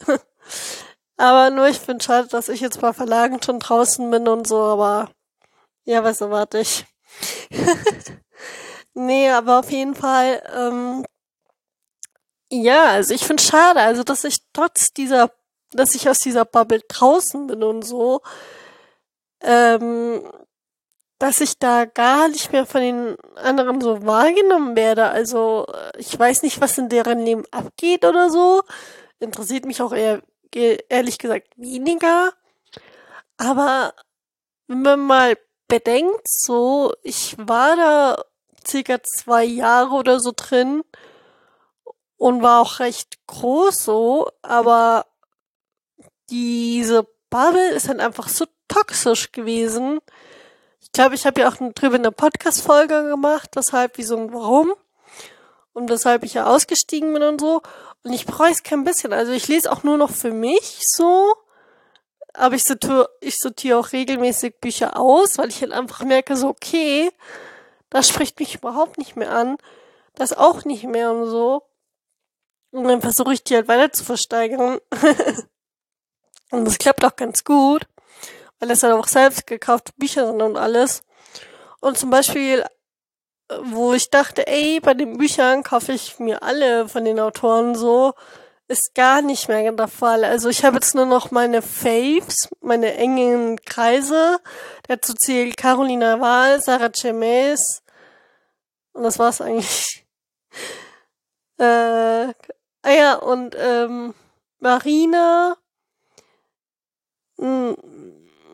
aber 1.18 1.50
nur 1.50 1.68
ich 1.68 1.80
finde 1.80 2.04
schade, 2.04 2.28
dass 2.28 2.50
ich 2.50 2.60
jetzt 2.60 2.82
bei 2.82 2.94
Verlagen 2.94 3.42
schon 3.42 3.60
draußen 3.60 4.10
bin 4.12 4.28
und 4.28 4.46
so, 4.46 4.60
aber 4.62 5.10
ja, 5.86 6.04
was 6.04 6.22
erwarte 6.22 6.60
ich? 6.60 6.86
nee, 8.94 9.30
aber 9.30 9.60
auf 9.60 9.72
jeden 9.72 9.96
Fall, 9.96 10.42
ähm, 10.56 11.06
ja, 12.52 12.86
also 12.86 13.14
ich 13.14 13.26
finde 13.26 13.44
schade, 13.44 13.80
also 13.82 14.04
dass 14.04 14.24
ich 14.24 14.40
trotz 14.54 14.94
dieser, 14.94 15.32
dass 15.72 15.96
ich 15.96 16.10
aus 16.10 16.20
dieser 16.20 16.46
Bubble 16.46 16.82
draußen 16.88 17.48
bin 17.48 17.64
und 17.64 17.84
so, 17.84 18.22
ähm, 19.42 20.24
dass 21.20 21.42
ich 21.42 21.60
da 21.60 21.86
gar 21.86 22.30
nicht 22.30 22.52
mehr 22.52 22.66
von 22.66 22.82
den 22.82 23.18
anderen 23.36 23.82
so 23.82 24.06
wahrgenommen 24.06 24.76
werde. 24.76 25.10
Also 25.10 25.68
äh, 25.68 26.00
ich 26.00 26.18
weiß 26.18 26.44
nicht, 26.44 26.62
was 26.62 26.78
in 26.78 26.90
deren 26.90 27.20
Leben 27.20 27.44
abgeht 27.52 28.06
oder 28.06 28.30
so. 28.30 28.64
Interessiert 29.20 29.66
mich 29.66 29.82
auch 29.82 29.94
eher, 29.94 30.22
ehrlich 30.90 31.18
gesagt, 31.20 31.50
weniger. 31.58 32.34
Aber 33.38 33.94
wenn 34.68 34.82
man 34.82 35.00
mal 35.02 35.38
bedenkt, 35.68 36.28
so, 36.28 36.94
ich 37.04 37.36
war 37.38 37.76
da 37.76 38.24
circa 38.68 39.02
zwei 39.04 39.44
Jahre 39.44 39.96
oder 39.96 40.20
so 40.20 40.32
drin 40.36 40.84
und 42.18 42.42
war 42.42 42.62
auch 42.62 42.80
recht 42.80 43.18
groß 43.28 43.84
so, 43.84 44.30
aber 44.42 45.06
diese 46.30 47.08
Bubble 47.30 47.70
ist 47.72 47.90
dann 47.90 48.00
einfach 48.00 48.28
so 48.28 48.46
toxisch 48.68 49.32
gewesen, 49.32 50.00
ich 50.90 50.94
glaube, 50.94 51.14
ich 51.14 51.28
habe 51.28 51.42
ja 51.42 51.50
auch 51.50 51.56
drüber 51.76 51.96
eine 51.96 52.12
Podcast-Folge 52.12 53.10
gemacht, 53.10 53.52
weshalb, 53.54 54.00
wieso 54.00 54.18
und 54.18 54.34
warum. 54.34 54.74
Und 55.72 55.88
weshalb 55.88 56.24
ich 56.24 56.34
ja 56.34 56.48
ausgestiegen 56.48 57.14
bin 57.14 57.22
und 57.22 57.40
so. 57.40 57.62
Und 58.04 58.12
ich 58.12 58.26
bereue 58.26 58.52
es 58.52 58.64
kein 58.64 58.86
bisschen. 58.86 59.14
Also 59.14 59.32
ich 59.32 59.48
lese 59.48 59.72
auch 59.72 59.84
nur 59.84 59.98
noch 59.98 60.10
für 60.10 60.32
mich 60.32 60.82
so. 60.84 61.32
Aber 62.34 62.56
ich 62.56 62.64
sortiere, 62.64 63.08
ich 63.22 63.36
sortiere 63.38 63.78
auch 63.78 63.92
regelmäßig 63.92 64.60
Bücher 64.62 65.00
aus, 65.00 65.38
weil 65.38 65.50
ich 65.50 65.62
halt 65.62 65.74
einfach 65.74 66.04
merke, 66.04 66.36
so, 66.36 66.48
okay, 66.48 67.12
das 67.90 68.08
spricht 68.10 68.40
mich 68.40 68.56
überhaupt 68.56 68.98
nicht 68.98 69.16
mehr 69.16 69.32
an. 69.32 69.58
Das 70.16 70.34
auch 70.34 70.66
nicht 70.66 70.84
mehr 70.84 71.12
und 71.12 71.26
so. 71.28 71.64
Und 72.72 72.84
dann 72.84 73.02
versuche 73.02 73.34
ich 73.34 73.44
die 73.44 73.56
halt 73.56 73.68
weiter 73.68 73.92
zu 73.92 74.04
versteigern. 74.04 74.80
und 76.52 76.66
das 76.66 76.78
klappt 76.78 77.04
auch 77.04 77.16
ganz 77.16 77.44
gut 77.44 77.88
weil 78.60 78.72
es 78.72 78.84
halt 78.84 78.94
auch 78.94 79.08
selbst 79.08 79.48
gekaufte 79.48 79.94
Bücher 79.98 80.28
sind 80.28 80.42
und 80.42 80.58
alles. 80.58 81.04
Und 81.80 81.98
zum 81.98 82.10
Beispiel, 82.10 82.66
wo 83.64 83.94
ich 83.94 84.10
dachte, 84.10 84.46
ey, 84.48 84.80
bei 84.80 84.94
den 84.94 85.18
Büchern 85.18 85.64
kaufe 85.64 85.94
ich 85.94 86.20
mir 86.20 86.44
alle 86.44 86.88
von 86.88 87.06
den 87.06 87.20
Autoren 87.20 87.74
so, 87.74 88.14
ist 88.70 88.94
gar 88.94 89.22
nicht 89.22 89.50
mehr 89.50 89.72
der 89.72 89.88
Fall. 89.88 90.24
Also 90.24 90.48
ich 90.48 90.64
habe 90.64 90.76
jetzt 90.78 90.94
nur 90.94 91.08
noch 91.08 91.32
meine 91.32 91.62
Faves, 91.62 92.50
meine 92.62 92.94
engen 92.94 93.60
Kreise. 93.66 94.40
Dazu 94.88 95.14
zählt 95.14 95.58
Carolina 95.58 96.22
Wahl, 96.22 96.62
Sarah 96.62 96.90
Chemes. 96.90 97.82
Und 98.94 99.04
das 99.04 99.18
war's 99.18 99.42
eigentlich. 99.42 100.06
äh, 101.58 101.64
ah 101.64 102.34
ja, 102.84 103.16
und 103.16 103.56
ähm, 103.58 104.14
Marina. 104.60 105.58
Mh, 107.38 107.76
hm, 107.76 107.78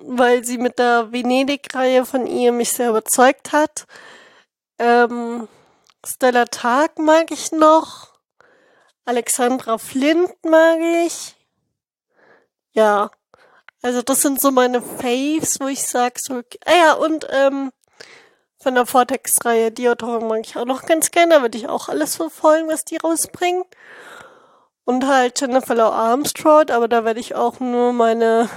weil 0.08 0.46
sie 0.46 0.60
mit 0.60 0.80
der 0.80 1.12
Venedig-Reihe 1.12 2.06
von 2.06 2.28
ihr 2.28 2.52
mich 2.52 2.72
sehr 2.72 2.90
überzeugt 2.90 3.52
hat. 3.52 3.86
Ähm, 4.78 5.48
Stella 6.06 6.46
Tag 6.46 7.00
mag 7.00 7.32
ich 7.32 7.52
noch. 7.52 8.15
Alexandra 9.06 9.78
Flint 9.78 10.34
mag 10.44 10.80
ich. 11.06 11.36
Ja. 12.72 13.12
Also 13.82 14.02
das 14.02 14.22
sind 14.22 14.42
so 14.42 14.50
meine 14.50 14.82
Faves, 14.82 15.60
wo 15.60 15.68
ich 15.68 15.84
sag 15.84 16.18
so, 16.20 16.42
ah 16.66 16.76
ja, 16.76 16.94
und 16.94 17.28
ähm, 17.30 17.72
von 18.58 18.74
der 18.74 18.88
Vortex-Reihe, 18.88 19.72
die 19.72 19.88
Autorin 19.88 20.28
mag 20.28 20.40
ich 20.44 20.58
auch 20.58 20.66
noch 20.66 20.88
ganz 20.88 21.12
gerne, 21.12 21.36
da 21.36 21.42
würde 21.44 21.58
ich 21.58 21.68
auch 21.68 21.88
alles 21.88 22.16
verfolgen, 22.16 22.68
was 22.68 22.84
die 22.84 22.98
rausbringen. 22.98 23.64
Und 24.86 25.08
halt 25.08 25.40
Jennifer 25.40 25.76
Lau 25.76 25.92
Armstrong, 25.92 26.72
aber 26.72 26.88
da 26.88 27.06
werde 27.06 27.20
ich 27.20 27.36
auch 27.36 27.60
nur 27.60 27.94
meine 27.94 28.50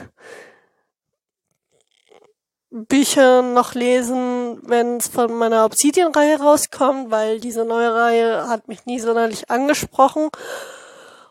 Bücher 2.71 3.41
noch 3.43 3.75
lesen, 3.75 4.61
wenn 4.63 4.99
es 4.99 5.09
von 5.09 5.33
meiner 5.33 5.65
Obsidian-Reihe 5.65 6.39
rauskommt, 6.39 7.11
weil 7.11 7.41
diese 7.41 7.65
neue 7.65 7.95
Reihe 7.95 8.49
hat 8.49 8.69
mich 8.69 8.85
nie 8.85 9.01
sonderlich 9.01 9.51
angesprochen. 9.51 10.29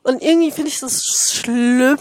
Und 0.02 0.24
irgendwie 0.24 0.52
finde 0.52 0.70
ich 0.70 0.80
das 0.80 1.04
schlimm, 1.06 2.00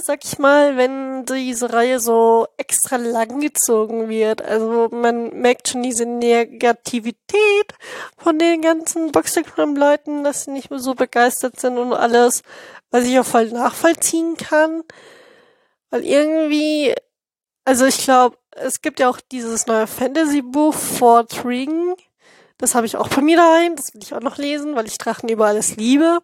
sag 0.00 0.24
ich 0.24 0.38
mal, 0.38 0.76
wenn 0.76 1.24
diese 1.26 1.72
Reihe 1.72 2.00
so 2.00 2.46
extra 2.56 2.96
lang 2.96 3.40
gezogen 3.40 4.08
wird. 4.08 4.40
Also 4.40 4.88
man 4.90 5.30
merkt 5.40 5.68
schon 5.68 5.82
diese 5.82 6.06
Negativität 6.06 7.74
von 8.16 8.38
den 8.38 8.62
ganzen 8.62 9.12
Boxing-Leuten, 9.12 10.24
dass 10.24 10.44
sie 10.44 10.52
nicht 10.52 10.70
mehr 10.70 10.78
so 10.78 10.94
begeistert 10.94 11.60
sind 11.60 11.76
und 11.78 11.92
alles, 11.92 12.42
was 12.90 13.04
ich 13.04 13.18
auch 13.18 13.26
voll 13.26 13.50
nachvollziehen 13.50 14.36
kann. 14.36 14.82
Weil 15.90 16.06
irgendwie, 16.06 16.94
also 17.64 17.84
ich 17.84 17.98
glaube, 17.98 18.36
es 18.56 18.82
gibt 18.82 19.00
ja 19.00 19.08
auch 19.08 19.20
dieses 19.20 19.66
neue 19.66 19.86
Fantasy-Buch 19.86 20.74
Fort 20.74 21.44
Ring. 21.44 21.94
Das 22.58 22.74
habe 22.74 22.86
ich 22.86 22.96
auch 22.96 23.08
bei 23.08 23.22
mir 23.22 23.36
daheim. 23.36 23.76
Das 23.76 23.94
will 23.94 24.02
ich 24.02 24.14
auch 24.14 24.20
noch 24.20 24.38
lesen, 24.38 24.76
weil 24.76 24.86
ich 24.86 24.98
Drachen 24.98 25.28
über 25.28 25.46
alles 25.46 25.76
liebe. 25.76 26.20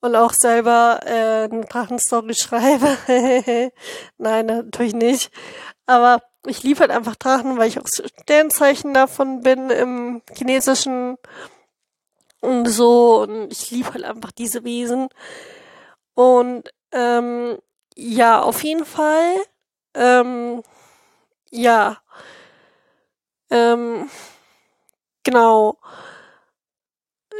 Und 0.00 0.16
auch 0.16 0.32
selber 0.32 1.00
äh, 1.06 1.44
eine 1.44 1.64
Drachenstory 1.64 2.34
schreibe. 2.34 3.72
Nein, 4.18 4.46
natürlich 4.46 4.94
nicht. 4.94 5.30
Aber 5.86 6.22
ich 6.46 6.62
liebe 6.62 6.80
halt 6.80 6.90
einfach 6.90 7.16
Drachen, 7.16 7.56
weil 7.56 7.68
ich 7.68 7.78
auch 7.78 7.86
Sternzeichen 7.86 8.92
davon 8.92 9.40
bin 9.40 9.70
im 9.70 10.22
Chinesischen 10.36 11.16
und 12.40 12.66
so. 12.66 13.22
Und 13.22 13.50
ich 13.50 13.70
liebe 13.70 13.94
halt 13.94 14.04
einfach 14.04 14.32
diese 14.32 14.64
Wesen. 14.64 15.08
Und 16.14 16.70
ähm, 16.92 17.58
ja, 17.96 18.42
auf 18.42 18.62
jeden 18.62 18.84
Fall 18.84 19.36
ähm, 19.94 20.62
ja. 21.54 21.98
Ähm, 23.50 24.10
genau. 25.22 25.78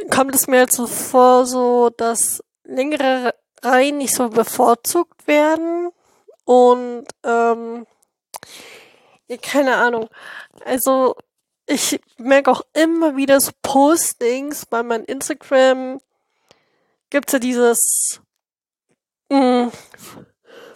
Kommt 0.09 0.35
es 0.35 0.47
mir 0.47 0.59
jetzt 0.59 0.75
so 0.75 0.87
vor, 0.87 1.45
so, 1.45 1.89
dass 1.89 2.43
längere 2.63 3.35
Reihen 3.61 3.97
nicht 3.97 4.15
so 4.15 4.29
bevorzugt 4.29 5.27
werden 5.27 5.89
und 6.45 7.05
ähm, 7.23 7.85
keine 9.41 9.75
Ahnung. 9.77 10.09
Also 10.63 11.15
ich 11.65 11.99
merke 12.17 12.51
auch 12.51 12.61
immer 12.73 13.15
wieder 13.15 13.39
so 13.39 13.51
Postings 13.61 14.65
bei 14.65 14.83
meinem 14.83 15.05
Instagram 15.05 15.99
gibt's 17.09 17.33
ja 17.33 17.39
dieses 17.39 18.21
mh, 19.29 19.65
mm, 19.65 19.71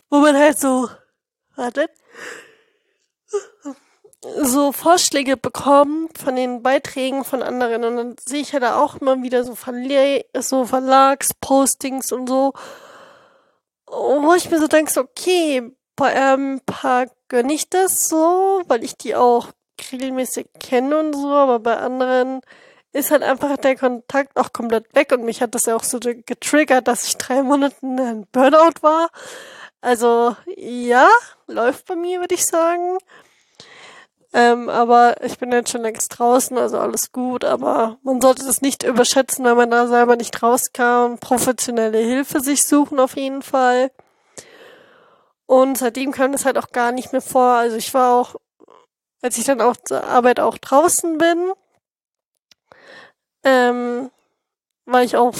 wo 0.09 0.17
man 0.17 0.35
halt 0.35 0.59
so 0.59 0.89
wartet 1.55 1.91
so 4.41 4.71
Vorschläge 4.71 5.37
bekommen 5.37 6.09
von 6.17 6.35
den 6.35 6.61
Beiträgen 6.61 7.23
von 7.23 7.41
anderen 7.41 7.83
und 7.85 7.95
dann 7.97 8.15
sehe 8.23 8.41
ich 8.41 8.51
ja 8.51 8.59
da 8.59 8.77
auch 8.77 8.97
immer 8.97 9.21
wieder 9.23 9.43
so, 9.43 9.55
Verle 9.55 10.25
so 10.37 10.65
Verlagspostings 10.65 12.11
und 12.11 12.27
so, 12.27 12.53
wo 13.87 14.33
ich 14.35 14.49
mir 14.49 14.59
so 14.59 14.67
denke, 14.67 14.99
okay, 14.99 15.71
bei 15.95 16.13
ein 16.13 16.61
paar 16.65 17.07
gönne 17.29 17.53
ich 17.53 17.69
das 17.69 18.07
so, 18.09 18.61
weil 18.67 18.83
ich 18.83 18.97
die 18.97 19.15
auch 19.15 19.49
regelmäßig 19.91 20.47
kenne 20.59 20.99
und 20.99 21.13
so, 21.13 21.29
aber 21.29 21.59
bei 21.59 21.77
anderen 21.77 22.41
ist 22.91 23.11
halt 23.11 23.23
einfach 23.23 23.55
der 23.57 23.77
Kontakt 23.77 24.35
auch 24.35 24.51
komplett 24.51 24.93
weg 24.95 25.11
und 25.11 25.23
mich 25.23 25.41
hat 25.41 25.55
das 25.55 25.65
ja 25.65 25.75
auch 25.75 25.83
so 25.83 25.99
getriggert, 25.99 26.87
dass 26.87 27.07
ich 27.07 27.17
drei 27.17 27.43
Monate 27.43 27.75
in 27.81 27.99
einem 27.99 28.25
Burnout 28.31 28.81
war. 28.81 29.09
Also 29.81 30.35
ja, 30.57 31.07
läuft 31.49 31.85
bei 31.85 31.95
mir, 31.95 32.19
würde 32.19 32.35
ich 32.35 32.45
sagen. 32.45 32.97
Ähm, 34.31 34.69
aber 34.69 35.23
ich 35.23 35.39
bin 35.39 35.51
jetzt 35.51 35.71
schon 35.71 35.81
längst 35.81 36.19
draußen, 36.19 36.57
also 36.57 36.77
alles 36.77 37.11
gut, 37.11 37.43
aber 37.43 37.97
man 38.03 38.21
sollte 38.21 38.45
das 38.45 38.61
nicht 38.61 38.83
überschätzen, 38.83 39.43
wenn 39.43 39.57
man 39.57 39.71
da 39.71 39.87
selber 39.87 40.15
nicht 40.15 40.41
rauskam. 40.43 41.15
Professionelle 41.19 41.97
Hilfe 41.97 42.39
sich 42.39 42.63
suchen 42.63 42.99
auf 42.99 43.15
jeden 43.15 43.41
Fall. 43.41 43.91
Und 45.47 45.79
seitdem 45.79 46.11
kam 46.11 46.31
das 46.31 46.45
halt 46.45 46.59
auch 46.59 46.69
gar 46.69 46.91
nicht 46.91 47.11
mehr 47.11 47.21
vor. 47.21 47.53
Also 47.53 47.75
ich 47.75 47.91
war 47.95 48.19
auch, 48.19 48.35
als 49.23 49.37
ich 49.39 49.45
dann 49.45 49.61
auch 49.61 49.75
zur 49.77 50.03
Arbeit 50.03 50.39
auch 50.39 50.59
draußen 50.59 51.17
bin, 51.17 51.51
ähm, 53.43 54.11
war 54.91 55.03
ich 55.03 55.17
auch, 55.17 55.33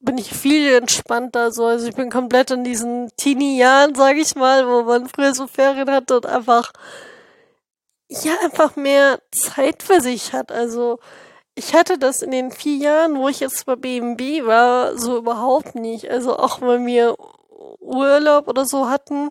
bin 0.00 0.18
ich 0.18 0.32
viel 0.32 0.74
entspannter, 0.74 1.52
so, 1.52 1.66
also 1.66 1.86
ich 1.86 1.94
bin 1.94 2.10
komplett 2.10 2.50
in 2.50 2.64
diesen 2.64 3.10
Teenie-Jahren, 3.16 3.94
sag 3.94 4.16
ich 4.16 4.34
mal, 4.34 4.66
wo 4.66 4.82
man 4.82 5.08
früher 5.08 5.34
so 5.34 5.46
Ferien 5.46 5.90
hatte 5.90 6.16
und 6.16 6.26
einfach, 6.26 6.72
ja, 8.08 8.32
einfach 8.42 8.76
mehr 8.76 9.20
Zeit 9.30 9.82
für 9.82 10.00
sich 10.00 10.32
hat, 10.32 10.52
also, 10.52 10.98
ich 11.56 11.74
hatte 11.74 11.98
das 11.98 12.22
in 12.22 12.32
den 12.32 12.50
vier 12.50 12.76
Jahren, 12.76 13.16
wo 13.16 13.28
ich 13.28 13.40
jetzt 13.40 13.64
bei 13.66 13.76
BMW 13.76 14.44
war, 14.44 14.98
so 14.98 15.18
überhaupt 15.18 15.74
nicht, 15.76 16.10
also 16.10 16.36
auch 16.36 16.60
wenn 16.60 16.84
wir 16.86 17.16
Urlaub 17.80 18.48
oder 18.48 18.64
so 18.66 18.88
hatten, 18.88 19.30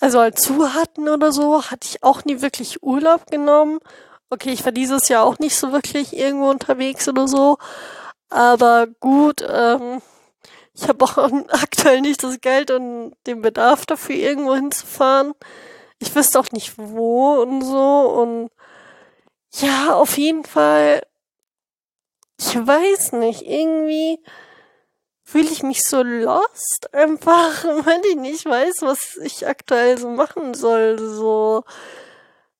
also 0.00 0.20
halt 0.20 0.38
zu 0.38 0.74
hatten 0.74 1.08
oder 1.08 1.32
so, 1.32 1.62
hatte 1.70 1.88
ich 1.88 2.02
auch 2.02 2.24
nie 2.24 2.42
wirklich 2.42 2.82
Urlaub 2.82 3.30
genommen. 3.30 3.78
Okay, 4.30 4.50
ich 4.50 4.64
war 4.64 4.72
dieses 4.72 5.08
Jahr 5.08 5.24
auch 5.24 5.38
nicht 5.38 5.56
so 5.56 5.72
wirklich 5.72 6.16
irgendwo 6.16 6.50
unterwegs 6.50 7.08
oder 7.08 7.28
so, 7.28 7.58
aber 8.34 8.88
gut, 8.98 9.46
ähm, 9.48 10.02
ich 10.74 10.88
habe 10.88 11.04
auch 11.04 11.16
aktuell 11.50 12.00
nicht 12.00 12.22
das 12.24 12.40
Geld 12.40 12.72
und 12.72 13.14
den 13.28 13.42
Bedarf 13.42 13.86
dafür, 13.86 14.16
irgendwo 14.16 14.56
hinzufahren. 14.56 15.34
Ich 16.00 16.14
wüsste 16.16 16.40
auch 16.40 16.50
nicht 16.50 16.74
wo 16.76 17.34
und 17.40 17.62
so. 17.62 18.10
Und 18.20 18.50
ja, 19.52 19.94
auf 19.94 20.18
jeden 20.18 20.44
Fall, 20.44 21.02
ich 22.40 22.54
weiß 22.54 23.12
nicht, 23.12 23.42
irgendwie 23.42 24.18
fühle 25.22 25.50
ich 25.50 25.62
mich 25.62 25.84
so 25.84 26.02
lost 26.02 26.92
einfach, 26.92 27.64
weil 27.86 28.00
ich 28.10 28.16
nicht 28.16 28.44
weiß, 28.44 28.78
was 28.80 29.16
ich 29.18 29.46
aktuell 29.46 29.96
so 29.96 30.10
machen 30.10 30.54
soll. 30.54 30.98
So, 30.98 31.62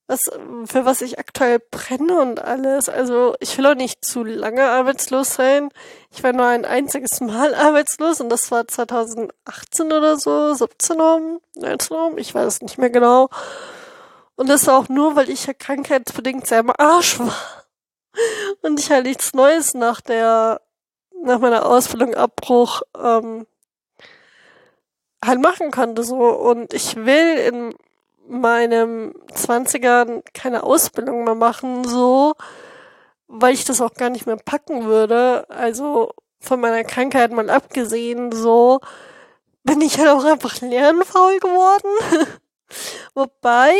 was, 0.06 0.20
für 0.66 0.84
was 0.84 1.00
ich 1.00 1.18
aktuell 1.18 1.60
brenne 1.70 2.20
und 2.20 2.40
alles. 2.40 2.88
Also 2.88 3.34
ich 3.40 3.56
will 3.56 3.66
auch 3.66 3.74
nicht 3.74 4.04
zu 4.04 4.22
lange 4.22 4.64
arbeitslos 4.64 5.34
sein. 5.34 5.70
Ich 6.10 6.22
war 6.22 6.32
nur 6.32 6.46
ein 6.46 6.64
einziges 6.64 7.20
Mal 7.20 7.54
arbeitslos 7.54 8.20
und 8.20 8.28
das 8.28 8.50
war 8.50 8.68
2018 8.68 9.92
oder 9.92 10.16
so, 10.18 10.54
17 10.54 11.00
um, 11.00 11.40
19 11.56 11.96
um, 11.96 12.18
ich 12.18 12.34
weiß 12.34 12.60
nicht 12.62 12.78
mehr 12.78 12.90
genau. 12.90 13.30
Und 14.36 14.48
das 14.48 14.68
auch 14.68 14.88
nur, 14.88 15.16
weil 15.16 15.30
ich 15.30 15.46
ja 15.46 15.54
krankheitsbedingt 15.54 16.46
sehr 16.46 16.60
am 16.60 16.72
Arsch 16.76 17.18
war. 17.20 17.34
Und 18.62 18.78
ich 18.78 18.90
halt 18.90 19.06
nichts 19.06 19.32
Neues 19.32 19.74
nach 19.74 20.00
der, 20.00 20.60
nach 21.22 21.38
meiner 21.38 21.66
Ausbildung 21.66 22.14
Abbruch, 22.14 22.82
ähm, 23.02 23.46
halt 25.24 25.40
machen 25.40 25.70
konnte 25.70 26.04
so. 26.04 26.16
Und 26.16 26.74
ich 26.74 26.96
will 26.96 27.38
in 27.38 27.74
meinem 28.26 29.14
Zwanzigern 29.32 30.22
keine 30.32 30.62
Ausbildung 30.62 31.24
mehr 31.24 31.34
machen, 31.34 31.84
so, 31.84 32.34
weil 33.26 33.54
ich 33.54 33.64
das 33.64 33.80
auch 33.80 33.94
gar 33.94 34.10
nicht 34.10 34.26
mehr 34.26 34.36
packen 34.36 34.84
würde. 34.84 35.48
Also 35.48 36.12
von 36.40 36.60
meiner 36.60 36.84
Krankheit 36.84 37.32
mal 37.32 37.50
abgesehen, 37.50 38.32
so, 38.32 38.80
bin 39.62 39.80
ich 39.80 39.98
halt 39.98 40.08
auch 40.08 40.24
einfach 40.24 40.60
lernfaul 40.60 41.38
geworden. 41.38 42.28
Wobei, 43.14 43.74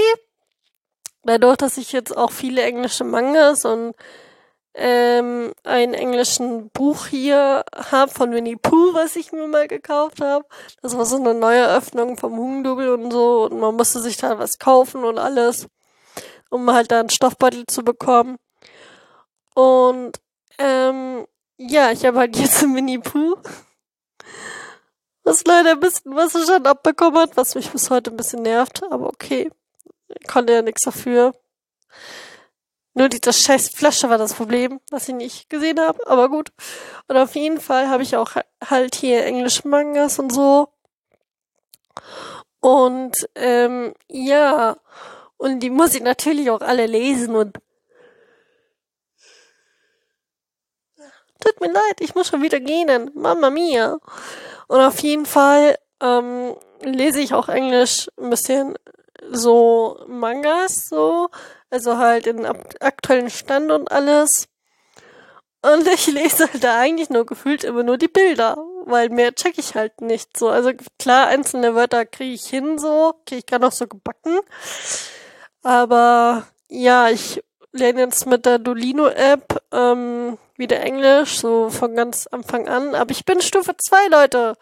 dadurch, 1.23 1.57
dass 1.57 1.77
ich 1.77 1.93
jetzt 1.93 2.17
auch 2.17 2.33
viele 2.33 2.63
englische 2.63 3.05
Mangas 3.05 3.65
und 3.65 3.95
ähm, 4.75 5.53
ein 5.63 5.95
englischen 5.95 6.71
Buch 6.71 7.07
hier 7.07 7.65
habe 7.75 8.11
von 8.11 8.33
Winnie 8.33 8.57
Pooh, 8.57 8.93
was 8.93 9.15
ich 9.15 9.33
mir 9.33 9.47
mal 9.47 9.69
gekauft 9.69 10.21
habe. 10.21 10.45
Das 10.83 10.97
war 10.97 11.07
so 11.07 11.17
eine 11.17 11.35
neue 11.35 11.69
Öffnung 11.69 12.17
vom 12.17 12.37
Hugendubel 12.37 12.91
und 12.91 13.13
so 13.13 13.45
und 13.45 13.61
man 13.61 13.77
musste 13.77 14.01
sich 14.01 14.17
da 14.17 14.39
was 14.39 14.59
kaufen 14.59 15.05
und 15.05 15.19
alles, 15.19 15.69
um 16.51 16.71
halt 16.73 16.91
da 16.91 17.01
einen 17.01 17.11
Stoffbeutel 17.11 17.67
zu 17.67 17.85
bekommen. 17.85 18.37
Und 19.55 20.19
ähm, 20.59 21.27
ja, 21.57 21.93
ich 21.93 22.05
habe 22.05 22.19
halt 22.19 22.37
jetzt 22.39 22.63
ein 22.63 22.75
Winnie 22.75 22.99
Pooh. 22.99 23.37
Was 25.23 25.45
leider 25.47 25.71
ein 25.73 25.81
bisschen 25.81 26.15
was 26.15 26.33
schon 26.33 26.67
abbekommen 26.67 27.19
hat, 27.19 27.37
was 27.37 27.55
mich 27.55 27.71
bis 27.71 27.91
heute 27.91 28.11
ein 28.11 28.17
bisschen 28.17 28.43
nervt, 28.43 28.83
aber 28.91 29.07
okay. 29.07 29.51
Ich 30.09 30.27
konnte 30.27 30.53
ja 30.53 30.63
nichts 30.63 30.83
dafür. 30.83 31.33
Nur 32.95 33.09
diese 33.09 33.33
scheiß 33.33 33.71
Flasche 33.71 34.09
war 34.09 34.19
das 34.19 34.35
Problem, 34.35 34.81
was 34.91 35.09
ich 35.09 35.15
nicht 35.15 35.51
gesehen 35.51 35.81
habe, 35.81 36.07
aber 36.07 36.29
gut. 36.29 36.53
Und 37.09 37.17
auf 37.17 37.35
jeden 37.35 37.61
Fall 37.61 37.89
habe 37.89 38.05
ich 38.05 38.17
auch 38.17 38.37
halt 38.65 38.95
hier 38.95 39.25
englische 39.25 39.67
Mangas 39.67 40.21
und 40.21 40.33
so. 40.33 40.69
Und 42.61 43.15
ähm, 43.35 43.95
ja, 44.09 44.77
und 45.37 45.61
die 45.61 45.71
muss 45.71 45.95
ich 45.95 46.03
natürlich 46.03 46.51
auch 46.51 46.61
alle 46.61 46.87
lesen 46.87 47.35
und 47.35 47.59
tut 51.41 51.61
mir 51.61 51.73
leid, 51.73 52.01
ich 52.01 52.15
muss 52.15 52.29
schon 52.29 52.43
wieder 52.43 52.61
gehen. 52.61 53.11
Mama 53.15 53.51
mia. 53.51 53.99
Und 54.69 54.81
auf 54.81 55.01
jeden 55.01 55.27
Fall 55.27 55.77
ähm, 56.01 56.57
lese 56.81 57.21
ich 57.21 57.35
auch 57.35 57.49
Englisch 57.49 58.09
ein 58.19 58.31
bisschen 58.31 58.77
so 59.31 60.05
Mangas 60.09 60.87
so 60.89 61.29
also 61.75 61.99
halt 61.99 62.29
in 62.29 62.47
aktuellen 62.47 63.31
Stand 63.31 63.73
und 63.73 63.91
alles. 63.91 64.47
Und 65.61 65.89
ich 65.89 66.07
lese 66.07 66.49
halt 66.51 66.63
da 66.63 66.79
eigentlich 66.79 67.11
nur 67.11 67.27
gefühlt 67.27 67.65
immer 67.65 67.83
nur 67.83 67.99
die 67.99 68.09
Bilder, 68.09 68.57
weil 68.85 69.09
mehr 69.09 69.35
check 69.35 69.59
ich 69.59 69.75
halt 69.75 70.01
nicht 70.01 70.37
so. 70.37 70.49
Also 70.49 70.71
klar, 71.01 71.27
einzelne 71.27 71.75
Wörter 71.75 72.07
kriege 72.07 72.35
ich 72.35 72.47
hin 72.47 72.79
so, 72.79 73.15
kriege 73.27 73.41
ich 73.41 73.47
gerade 73.47 73.65
noch 73.65 73.73
so 73.73 73.89
gebacken. 73.89 74.39
Aber 75.63 76.47
ja, 76.69 77.09
ich 77.09 77.43
lerne 77.73 78.03
jetzt 78.03 78.27
mit 78.27 78.47
der 78.47 78.61
Dolino-App 78.61 79.63
ähm, 79.73 80.39
wieder 80.57 80.81
Englisch, 80.81 81.41
so 81.41 81.71
von 81.71 81.97
ganz 81.97 82.29
Anfang 82.29 82.69
an. 82.69 82.95
Aber 82.95 83.11
ich 83.11 83.25
bin 83.25 83.41
Stufe 83.41 83.75
2, 83.77 84.09
Leute. 84.09 84.55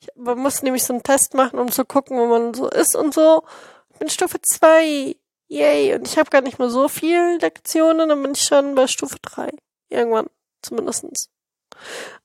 Ich, 0.00 0.08
man 0.14 0.38
muss 0.38 0.62
nämlich 0.62 0.84
so 0.84 0.94
einen 0.94 1.02
Test 1.02 1.34
machen, 1.34 1.58
um 1.58 1.70
zu 1.70 1.84
gucken, 1.84 2.16
wo 2.16 2.26
man 2.26 2.54
so 2.54 2.70
ist 2.70 2.96
und 2.96 3.12
so. 3.12 3.42
Ich 3.94 4.00
bin 4.00 4.10
Stufe 4.10 4.42
2. 4.42 5.16
Yay, 5.46 5.94
und 5.94 6.08
ich 6.08 6.18
habe 6.18 6.30
gar 6.30 6.40
nicht 6.40 6.58
mehr 6.58 6.68
so 6.68 6.88
viel 6.88 7.38
Lektionen, 7.40 8.08
dann 8.08 8.22
bin 8.22 8.32
ich 8.32 8.42
schon 8.42 8.74
bei 8.74 8.88
Stufe 8.88 9.16
3. 9.22 9.50
Irgendwann, 9.88 10.26
zumindestens. 10.62 11.30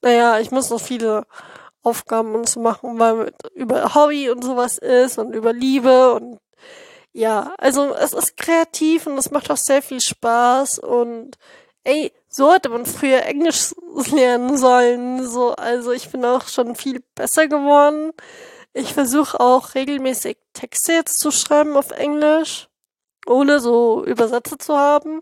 Naja, 0.01 0.39
ich 0.39 0.49
muss 0.49 0.71
noch 0.71 0.81
viele 0.81 1.27
Aufgaben 1.83 2.33
und 2.33 2.49
so 2.49 2.59
machen, 2.59 2.97
weil 2.97 3.33
über 3.53 3.93
Hobby 3.93 4.31
und 4.31 4.43
sowas 4.43 4.79
ist 4.79 5.19
und 5.19 5.33
über 5.33 5.53
Liebe 5.53 6.13
und 6.13 6.39
ja, 7.11 7.53
also 7.57 7.93
es 7.93 8.13
ist 8.13 8.37
kreativ 8.37 9.05
und 9.05 9.17
es 9.17 9.31
macht 9.31 9.51
auch 9.51 9.57
sehr 9.57 9.81
viel 9.81 10.01
Spaß 10.01 10.79
und 10.79 11.37
ey, 11.83 12.11
so 12.27 12.51
hätte 12.51 12.69
man 12.69 12.85
früher 12.85 13.23
Englisch 13.23 13.73
lernen 14.11 14.57
sollen, 14.57 15.27
so, 15.27 15.55
also 15.55 15.91
ich 15.91 16.09
bin 16.09 16.25
auch 16.25 16.47
schon 16.47 16.75
viel 16.75 17.03
besser 17.15 17.47
geworden. 17.47 18.11
Ich 18.79 18.93
versuche 18.93 19.41
auch 19.41 19.75
regelmäßig 19.75 20.37
Texte 20.53 20.93
jetzt 20.93 21.19
zu 21.19 21.31
schreiben 21.31 21.75
auf 21.75 21.91
Englisch 21.91 22.69
ohne 23.27 23.59
so 23.59 24.05
Übersetzer 24.05 24.57
zu 24.57 24.77
haben. 24.77 25.21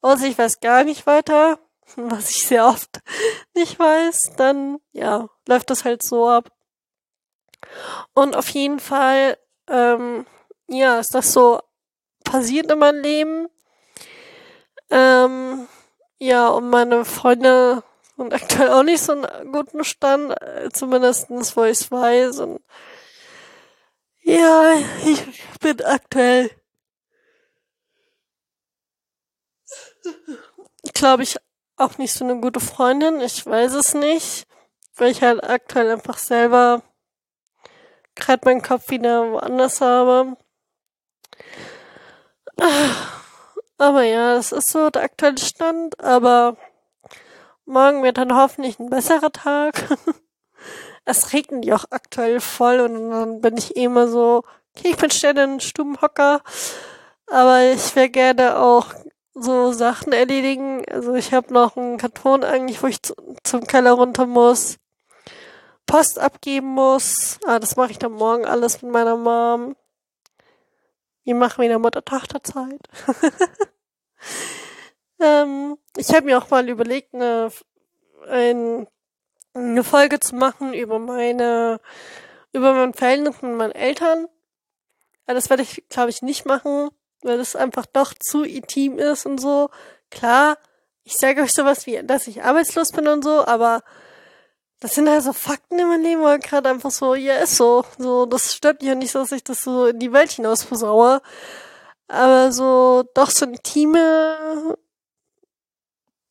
Außer 0.00 0.26
ich 0.26 0.36
weiß 0.36 0.58
gar 0.58 0.82
nicht 0.82 1.06
weiter, 1.06 1.60
was 1.96 2.30
ich 2.30 2.48
sehr 2.48 2.66
oft 2.66 3.00
nicht 3.54 3.78
weiß, 3.78 4.32
dann 4.36 4.78
ja, 4.90 5.28
läuft 5.46 5.70
das 5.70 5.84
halt 5.84 6.02
so 6.02 6.28
ab. 6.28 6.50
Und 8.14 8.34
auf 8.34 8.48
jeden 8.50 8.80
Fall, 8.80 9.38
ähm, 9.68 10.26
ja, 10.66 10.98
ist 10.98 11.14
das 11.14 11.32
so 11.32 11.60
passiert 12.24 12.70
in 12.70 12.80
meinem 12.80 13.00
Leben. 13.00 13.48
Ähm, 14.90 15.68
ja, 16.18 16.48
und 16.48 16.68
meine 16.68 17.04
Freunde 17.04 17.84
sind 18.16 18.34
aktuell 18.34 18.70
auch 18.70 18.82
nicht 18.82 19.02
so 19.02 19.12
einen 19.12 19.52
guten 19.52 19.84
Stand, 19.84 20.32
äh, 20.42 20.68
zumindestens 20.72 21.56
wo 21.56 21.64
ich 21.64 21.80
es 21.80 21.90
weiß. 21.90 22.40
Und 22.40 22.60
ja, 24.28 24.74
ich 25.04 25.22
bin 25.60 25.82
aktuell 25.84 26.50
glaube 30.98 31.22
ich, 31.22 31.36
auch 31.76 31.96
nicht 31.98 32.12
so 32.12 32.24
eine 32.24 32.40
gute 32.40 32.60
Freundin. 32.60 33.20
Ich 33.20 33.46
weiß 33.46 33.74
es 33.74 33.94
nicht, 33.94 34.46
weil 34.96 35.10
ich 35.10 35.22
halt 35.22 35.42
aktuell 35.44 35.90
einfach 35.90 36.18
selber 36.18 36.82
gerade 38.16 38.44
meinen 38.44 38.62
Kopf 38.62 38.90
wieder 38.90 39.30
woanders 39.30 39.80
habe. 39.80 40.36
Aber 43.78 44.02
ja, 44.02 44.34
es 44.36 44.50
ist 44.50 44.70
so 44.70 44.90
der 44.90 45.04
aktuelle 45.04 45.38
Stand, 45.38 46.00
aber 46.00 46.56
morgen 47.64 48.02
wird 48.02 48.18
dann 48.18 48.34
hoffentlich 48.34 48.80
ein 48.80 48.90
besserer 48.90 49.30
Tag. 49.30 49.84
es 51.08 51.32
regnet 51.32 51.64
ja 51.64 51.76
auch 51.76 51.86
aktuell 51.90 52.40
voll 52.40 52.80
und 52.80 53.10
dann 53.10 53.40
bin 53.40 53.56
ich 53.56 53.76
eh 53.76 53.84
immer 53.84 54.08
so, 54.08 54.44
okay, 54.76 54.90
ich 54.90 54.96
bin 54.96 55.10
schnell 55.10 55.38
in 55.38 55.60
Stubenhocker 55.60 56.42
Aber 57.26 57.62
ich 57.62 57.96
wäre 57.96 58.10
gerne 58.10 58.58
auch 58.58 58.86
so 59.34 59.72
Sachen 59.72 60.12
erledigen. 60.12 60.84
Also 60.90 61.14
ich 61.14 61.32
habe 61.32 61.52
noch 61.52 61.76
einen 61.76 61.98
Karton 61.98 62.44
eigentlich, 62.44 62.82
wo 62.82 62.86
ich 62.88 62.98
zum 63.42 63.66
Keller 63.66 63.92
runter 63.92 64.26
muss. 64.26 64.78
Post 65.86 66.18
abgeben 66.18 66.68
muss. 66.68 67.38
Ah, 67.46 67.58
das 67.58 67.76
mache 67.76 67.92
ich 67.92 67.98
dann 67.98 68.12
morgen 68.12 68.44
alles 68.44 68.82
mit 68.82 68.92
meiner 68.92 69.16
Mom. 69.16 69.76
Wir 71.24 71.34
machen 71.34 71.62
wieder 71.62 71.78
Mutter-Tochter-Zeit. 71.78 72.88
ähm, 75.20 75.78
ich 75.96 76.08
habe 76.10 76.26
mir 76.26 76.38
auch 76.38 76.50
mal 76.50 76.68
überlegt, 76.68 77.14
eine, 77.14 77.50
ein, 78.28 78.86
eine 79.54 79.84
Folge 79.84 80.20
zu 80.20 80.34
machen 80.34 80.74
über 80.74 80.98
meine, 80.98 81.80
über 82.52 82.72
mein 82.74 82.94
Verhältnis 82.94 83.42
mit 83.42 83.56
meinen 83.56 83.72
Eltern. 83.72 84.26
Aber 85.26 85.34
das 85.34 85.50
werde 85.50 85.62
ich, 85.62 85.84
glaube 85.88 86.10
ich, 86.10 86.22
nicht 86.22 86.46
machen, 86.46 86.90
weil 87.22 87.38
das 87.38 87.56
einfach 87.56 87.86
doch 87.86 88.14
zu 88.14 88.44
intim 88.44 88.98
ist 88.98 89.26
und 89.26 89.38
so. 89.38 89.70
Klar, 90.10 90.56
ich 91.04 91.16
sage 91.16 91.42
euch 91.42 91.52
sowas 91.52 91.86
wie, 91.86 92.02
dass 92.04 92.26
ich 92.26 92.42
arbeitslos 92.42 92.92
bin 92.92 93.08
und 93.08 93.22
so, 93.22 93.44
aber 93.44 93.82
das 94.80 94.94
sind 94.94 95.08
halt 95.08 95.22
so 95.22 95.32
Fakten 95.32 95.78
in 95.78 95.88
meinem 95.88 96.02
Leben, 96.02 96.22
weil 96.22 96.38
gerade 96.38 96.68
einfach 96.68 96.90
so, 96.90 97.14
ja, 97.14 97.36
ist 97.36 97.56
so. 97.56 97.84
So, 97.98 98.26
das 98.26 98.54
stört 98.54 98.80
mich 98.80 98.88
ja 98.88 98.94
nicht 98.94 99.10
so, 99.10 99.18
dass 99.18 99.32
ich 99.32 99.42
das 99.42 99.58
so 99.60 99.86
in 99.86 99.98
die 99.98 100.12
Welt 100.12 100.30
hinaus 100.30 100.62
versaue. 100.62 101.20
Aber 102.06 102.52
so, 102.52 103.04
doch 103.14 103.30
so 103.30 103.44
intime 103.46 104.78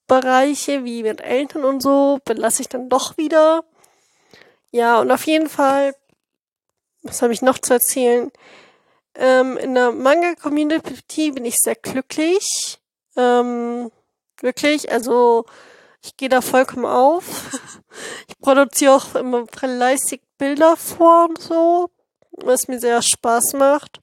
Bereiche 0.08 0.84
wie 0.86 1.04
mit 1.04 1.22
Eltern 1.22 1.66
und 1.66 1.82
so 1.82 2.20
belasse 2.26 2.62
ich 2.62 2.70
dann 2.70 2.90
doch 2.90 3.18
wieder. 3.18 3.64
Ja, 4.72 5.00
und 5.00 5.12
auf 5.12 5.26
jeden 5.28 5.50
Fall, 5.50 5.96
was 7.04 7.22
habe 7.22 7.34
ich 7.34 7.42
noch 7.42 7.60
zu 7.60 7.74
erzählen? 7.74 8.32
Ähm, 9.16 9.58
in 9.58 9.74
der 9.74 9.92
Manga-Community 9.92 11.32
bin 11.32 11.46
ich 11.46 11.56
sehr 11.58 11.76
glücklich. 11.76 12.80
Ähm, 13.16 13.92
wirklich, 14.42 14.92
also 14.92 15.46
ich 16.04 16.16
gehe 16.18 16.30
da 16.30 16.42
vollkommen 16.42 16.86
auf. 16.86 17.24
Ich 18.28 18.38
produziere 18.40 18.94
auch 18.94 19.16
immer 19.16 19.48
fleißig 19.48 20.22
Bilder 20.38 20.78
vor 20.78 21.30
und 21.30 21.42
so, 21.42 21.90
was 22.32 22.68
mir 22.68 22.80
sehr 22.80 23.02
Spaß 23.02 23.54
macht. 23.54 24.02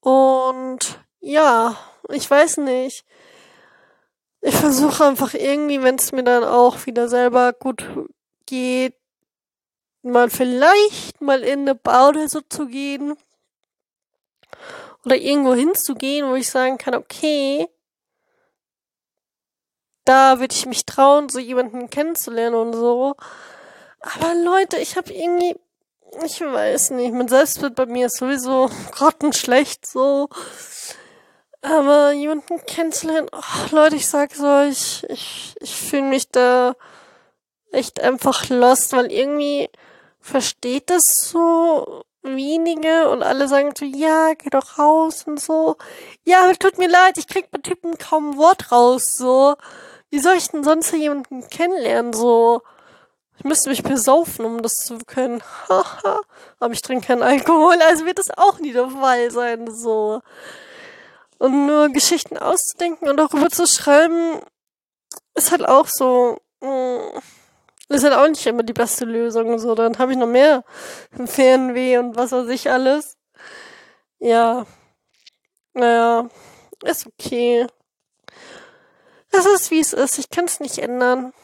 Und 0.00 1.00
ja, 1.20 1.78
ich 2.10 2.30
weiß 2.30 2.58
nicht. 2.58 3.06
Ich 4.46 4.54
versuche 4.56 5.06
einfach 5.06 5.32
irgendwie, 5.32 5.82
wenn 5.82 5.94
es 5.94 6.12
mir 6.12 6.22
dann 6.22 6.44
auch 6.44 6.84
wieder 6.84 7.08
selber 7.08 7.54
gut 7.54 7.82
geht, 8.44 8.94
mal 10.02 10.28
vielleicht 10.28 11.22
mal 11.22 11.42
in 11.42 11.66
eine 11.66 12.28
so 12.28 12.42
zu 12.42 12.66
gehen. 12.66 13.16
Oder 15.02 15.16
irgendwo 15.16 15.54
hinzugehen, 15.54 16.28
wo 16.28 16.34
ich 16.34 16.50
sagen 16.50 16.76
kann, 16.76 16.94
okay, 16.94 17.68
da 20.04 20.40
würde 20.40 20.54
ich 20.54 20.66
mich 20.66 20.84
trauen, 20.84 21.30
so 21.30 21.38
jemanden 21.38 21.88
kennenzulernen 21.88 22.56
und 22.56 22.74
so. 22.74 23.16
Aber 24.00 24.34
Leute, 24.34 24.76
ich 24.76 24.98
habe 24.98 25.10
irgendwie, 25.10 25.58
ich 26.22 26.38
weiß 26.42 26.90
nicht, 26.90 27.14
mein 27.14 27.28
Selbstbild 27.28 27.76
bei 27.76 27.86
mir 27.86 28.08
ist 28.08 28.18
sowieso 28.18 28.70
grottenschlecht 28.90 29.86
so. 29.86 30.28
Aber 31.64 32.12
jemanden 32.12 32.60
kennenzulernen, 32.66 33.30
oh, 33.32 33.74
Leute, 33.74 33.96
ich 33.96 34.06
sag's 34.06 34.38
euch, 34.40 35.02
ich, 35.08 35.56
ich 35.60 35.74
fühle 35.74 36.02
mich 36.02 36.28
da 36.28 36.74
echt 37.72 38.02
einfach 38.02 38.50
lost, 38.50 38.92
weil 38.92 39.10
irgendwie 39.10 39.70
versteht 40.20 40.90
das 40.90 41.04
so 41.30 42.02
wenige 42.22 43.08
und 43.08 43.22
alle 43.22 43.48
sagen 43.48 43.72
so, 43.74 43.86
ja, 43.86 44.34
geh 44.34 44.50
doch 44.50 44.78
raus 44.78 45.24
und 45.26 45.40
so. 45.40 45.76
Ja, 46.24 46.44
aber 46.44 46.54
tut 46.54 46.76
mir 46.76 46.88
leid, 46.88 47.16
ich 47.16 47.28
krieg 47.28 47.50
bei 47.50 47.58
Typen 47.58 47.96
kaum 47.96 48.32
ein 48.32 48.36
Wort 48.36 48.70
raus, 48.70 49.16
so. 49.16 49.56
Wie 50.10 50.18
soll 50.18 50.34
ich 50.36 50.48
denn 50.48 50.64
sonst 50.64 50.92
jemanden 50.92 51.48
kennenlernen? 51.48 52.12
So, 52.12 52.60
ich 53.38 53.44
müsste 53.44 53.70
mich 53.70 53.82
besaufen, 53.82 54.44
um 54.44 54.60
das 54.60 54.74
zu 54.74 54.98
können. 55.06 55.42
Haha. 55.70 56.20
Aber 56.60 56.74
ich 56.74 56.82
trinke 56.82 57.06
keinen 57.06 57.22
Alkohol, 57.22 57.80
also 57.88 58.04
wird 58.04 58.18
das 58.18 58.30
auch 58.30 58.58
nie 58.58 58.72
der 58.72 58.90
Fall 58.90 59.30
sein. 59.30 59.74
So. 59.74 60.20
Und 61.44 61.66
nur 61.66 61.90
Geschichten 61.90 62.38
auszudenken 62.38 63.06
und 63.06 63.18
darüber 63.18 63.50
zu 63.50 63.66
schreiben, 63.66 64.40
ist 65.34 65.50
halt 65.50 65.68
auch 65.68 65.86
so. 65.88 66.38
Mh, 66.62 66.70
mm, 66.70 67.20
ist 67.90 68.02
halt 68.02 68.14
auch 68.14 68.26
nicht 68.26 68.46
immer 68.46 68.62
die 68.62 68.72
beste 68.72 69.04
Lösung. 69.04 69.58
So, 69.58 69.74
dann 69.74 69.98
habe 69.98 70.12
ich 70.12 70.16
noch 70.16 70.26
mehr 70.26 70.64
Fernweh 71.26 71.98
und 71.98 72.16
was 72.16 72.32
weiß 72.32 72.48
ich 72.48 72.70
alles. 72.70 73.18
Ja. 74.18 74.64
Naja, 75.74 76.30
ist 76.82 77.06
okay. 77.08 77.66
Es 79.30 79.44
ist, 79.44 79.70
wie 79.70 79.80
es 79.80 79.92
ist. 79.92 80.18
Ich 80.18 80.30
kann 80.30 80.46
es 80.46 80.60
nicht 80.60 80.78
ändern. 80.78 81.34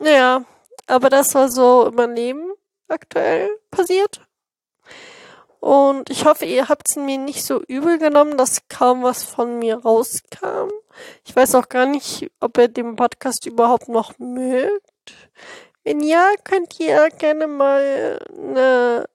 Ja, 0.00 0.44
aber 0.86 1.10
das 1.10 1.34
war 1.34 1.48
so 1.48 1.88
in 1.88 1.96
meinem 1.96 2.14
Leben 2.14 2.52
aktuell 2.86 3.50
passiert. 3.72 4.20
Und 5.60 6.08
ich 6.08 6.24
hoffe, 6.24 6.46
ihr 6.46 6.68
habt 6.68 6.88
es 6.88 6.96
mir 6.96 7.18
nicht 7.18 7.44
so 7.44 7.62
übel 7.68 7.98
genommen, 7.98 8.38
dass 8.38 8.66
kaum 8.68 9.02
was 9.02 9.22
von 9.22 9.58
mir 9.58 9.76
rauskam. 9.76 10.70
Ich 11.26 11.36
weiß 11.36 11.54
auch 11.54 11.68
gar 11.68 11.86
nicht, 11.86 12.30
ob 12.40 12.56
ihr 12.56 12.68
den 12.68 12.96
Podcast 12.96 13.46
überhaupt 13.46 13.88
noch 13.88 14.18
mögt. 14.18 14.82
Wenn 15.84 16.00
ja, 16.00 16.30
könnt 16.44 16.80
ihr 16.80 17.08
gerne 17.10 17.46
mal 17.46 18.18
eine 18.36 19.08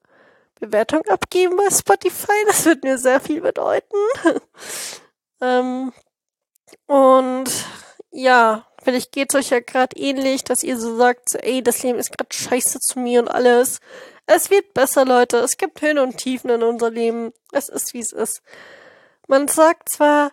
Bewertung 0.60 1.02
abgeben 1.08 1.56
bei 1.56 1.68
Spotify. 1.70 2.44
Das 2.46 2.64
wird 2.64 2.84
mir 2.84 2.98
sehr 2.98 3.20
viel 3.20 3.40
bedeuten. 3.40 3.96
ähm, 5.40 5.92
und 6.86 7.50
ja, 8.10 8.66
vielleicht 8.82 9.12
geht's 9.12 9.34
euch 9.34 9.50
ja 9.50 9.60
gerade 9.60 9.96
ähnlich, 9.96 10.44
dass 10.44 10.62
ihr 10.62 10.78
so 10.78 10.96
sagt, 10.96 11.34
ey, 11.34 11.62
das 11.62 11.82
Leben 11.82 11.98
ist 11.98 12.16
gerade 12.16 12.34
scheiße 12.34 12.80
zu 12.80 12.98
mir 13.00 13.20
und 13.20 13.28
alles. 13.28 13.80
Es 14.26 14.50
wird 14.50 14.74
besser, 14.74 15.04
Leute. 15.04 15.38
Es 15.38 15.56
gibt 15.56 15.80
Höhen 15.80 15.98
und 15.98 16.18
Tiefen 16.18 16.50
in 16.50 16.62
unser 16.62 16.90
Leben. 16.90 17.32
Es 17.52 17.68
ist, 17.68 17.94
wie 17.94 18.00
es 18.00 18.12
ist. 18.12 18.42
Man 19.28 19.48
sagt 19.48 19.88
zwar 19.88 20.32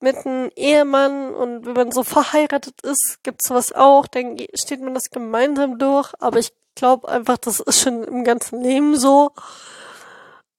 mit 0.00 0.16
einem 0.24 0.50
Ehemann 0.56 1.34
und 1.34 1.66
wenn 1.66 1.72
man 1.72 1.90
so 1.90 2.02
verheiratet 2.02 2.80
ist, 2.82 3.18
gibt's 3.22 3.48
sowas 3.48 3.72
auch, 3.72 4.06
dann 4.06 4.36
steht 4.54 4.80
man 4.80 4.94
das 4.94 5.10
gemeinsam 5.10 5.78
durch, 5.78 6.12
aber 6.20 6.38
ich 6.38 6.52
glaube 6.74 7.08
einfach, 7.08 7.38
das 7.38 7.60
ist 7.60 7.80
schon 7.80 8.04
im 8.04 8.22
ganzen 8.22 8.62
Leben 8.62 8.96
so. 8.96 9.32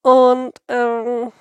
Und 0.02 0.52
ähm, 0.68 1.32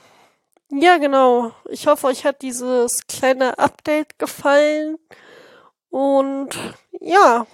ja, 0.69 0.97
genau. 0.97 1.53
Ich 1.69 1.87
hoffe, 1.87 2.07
euch 2.07 2.25
hat 2.25 2.41
dieses 2.41 3.07
kleine 3.07 3.57
Update 3.57 4.19
gefallen. 4.19 4.97
Und 5.89 6.49
ja, 6.99 7.47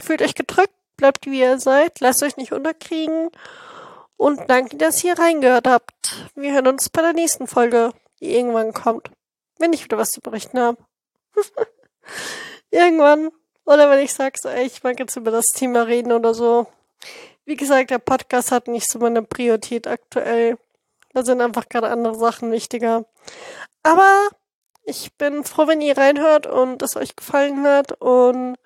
fühlt 0.00 0.22
euch 0.22 0.34
gedrückt, 0.34 0.74
bleibt 0.96 1.26
wie 1.26 1.40
ihr 1.40 1.58
seid, 1.58 2.00
lasst 2.00 2.22
euch 2.22 2.36
nicht 2.36 2.52
unterkriegen. 2.52 3.30
Und 4.16 4.48
danke, 4.48 4.76
dass 4.76 5.02
ihr 5.02 5.18
reingehört 5.18 5.66
habt. 5.66 6.30
Wir 6.34 6.52
hören 6.52 6.68
uns 6.68 6.88
bei 6.88 7.02
der 7.02 7.12
nächsten 7.12 7.46
Folge, 7.46 7.92
die 8.20 8.34
irgendwann 8.34 8.72
kommt. 8.72 9.10
Wenn 9.58 9.72
ich 9.72 9.84
wieder 9.84 9.98
was 9.98 10.10
zu 10.10 10.20
berichten 10.20 10.58
habe. 10.58 10.78
irgendwann. 12.70 13.30
Oder 13.64 13.90
wenn 13.90 14.00
ich 14.00 14.12
sag 14.12 14.38
so, 14.38 14.48
ey, 14.48 14.66
ich 14.66 14.82
mag 14.82 14.98
jetzt 14.98 15.16
über 15.16 15.30
das 15.30 15.46
Thema 15.46 15.82
reden 15.82 16.12
oder 16.12 16.34
so. 16.34 16.66
Wie 17.44 17.56
gesagt, 17.56 17.90
der 17.90 17.98
Podcast 17.98 18.52
hat 18.52 18.68
nicht 18.68 18.90
so 18.90 18.98
meine 18.98 19.22
Priorität 19.22 19.86
aktuell. 19.86 20.58
Da 21.12 21.24
sind 21.24 21.40
einfach 21.40 21.68
gerade 21.68 21.88
andere 21.88 22.14
Sachen 22.14 22.50
wichtiger. 22.50 23.04
Aber 23.82 24.28
ich 24.84 25.14
bin 25.14 25.44
froh, 25.44 25.66
wenn 25.66 25.80
ihr 25.80 25.96
reinhört 25.96 26.46
und 26.46 26.82
es 26.82 26.96
euch 26.96 27.16
gefallen 27.16 27.64
hat. 27.64 27.92
Und 28.00 28.56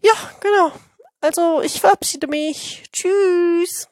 ja, 0.00 0.12
genau. 0.40 0.72
Also 1.20 1.62
ich 1.62 1.80
verabschiede 1.80 2.26
mich. 2.26 2.84
Tschüss. 2.92 3.88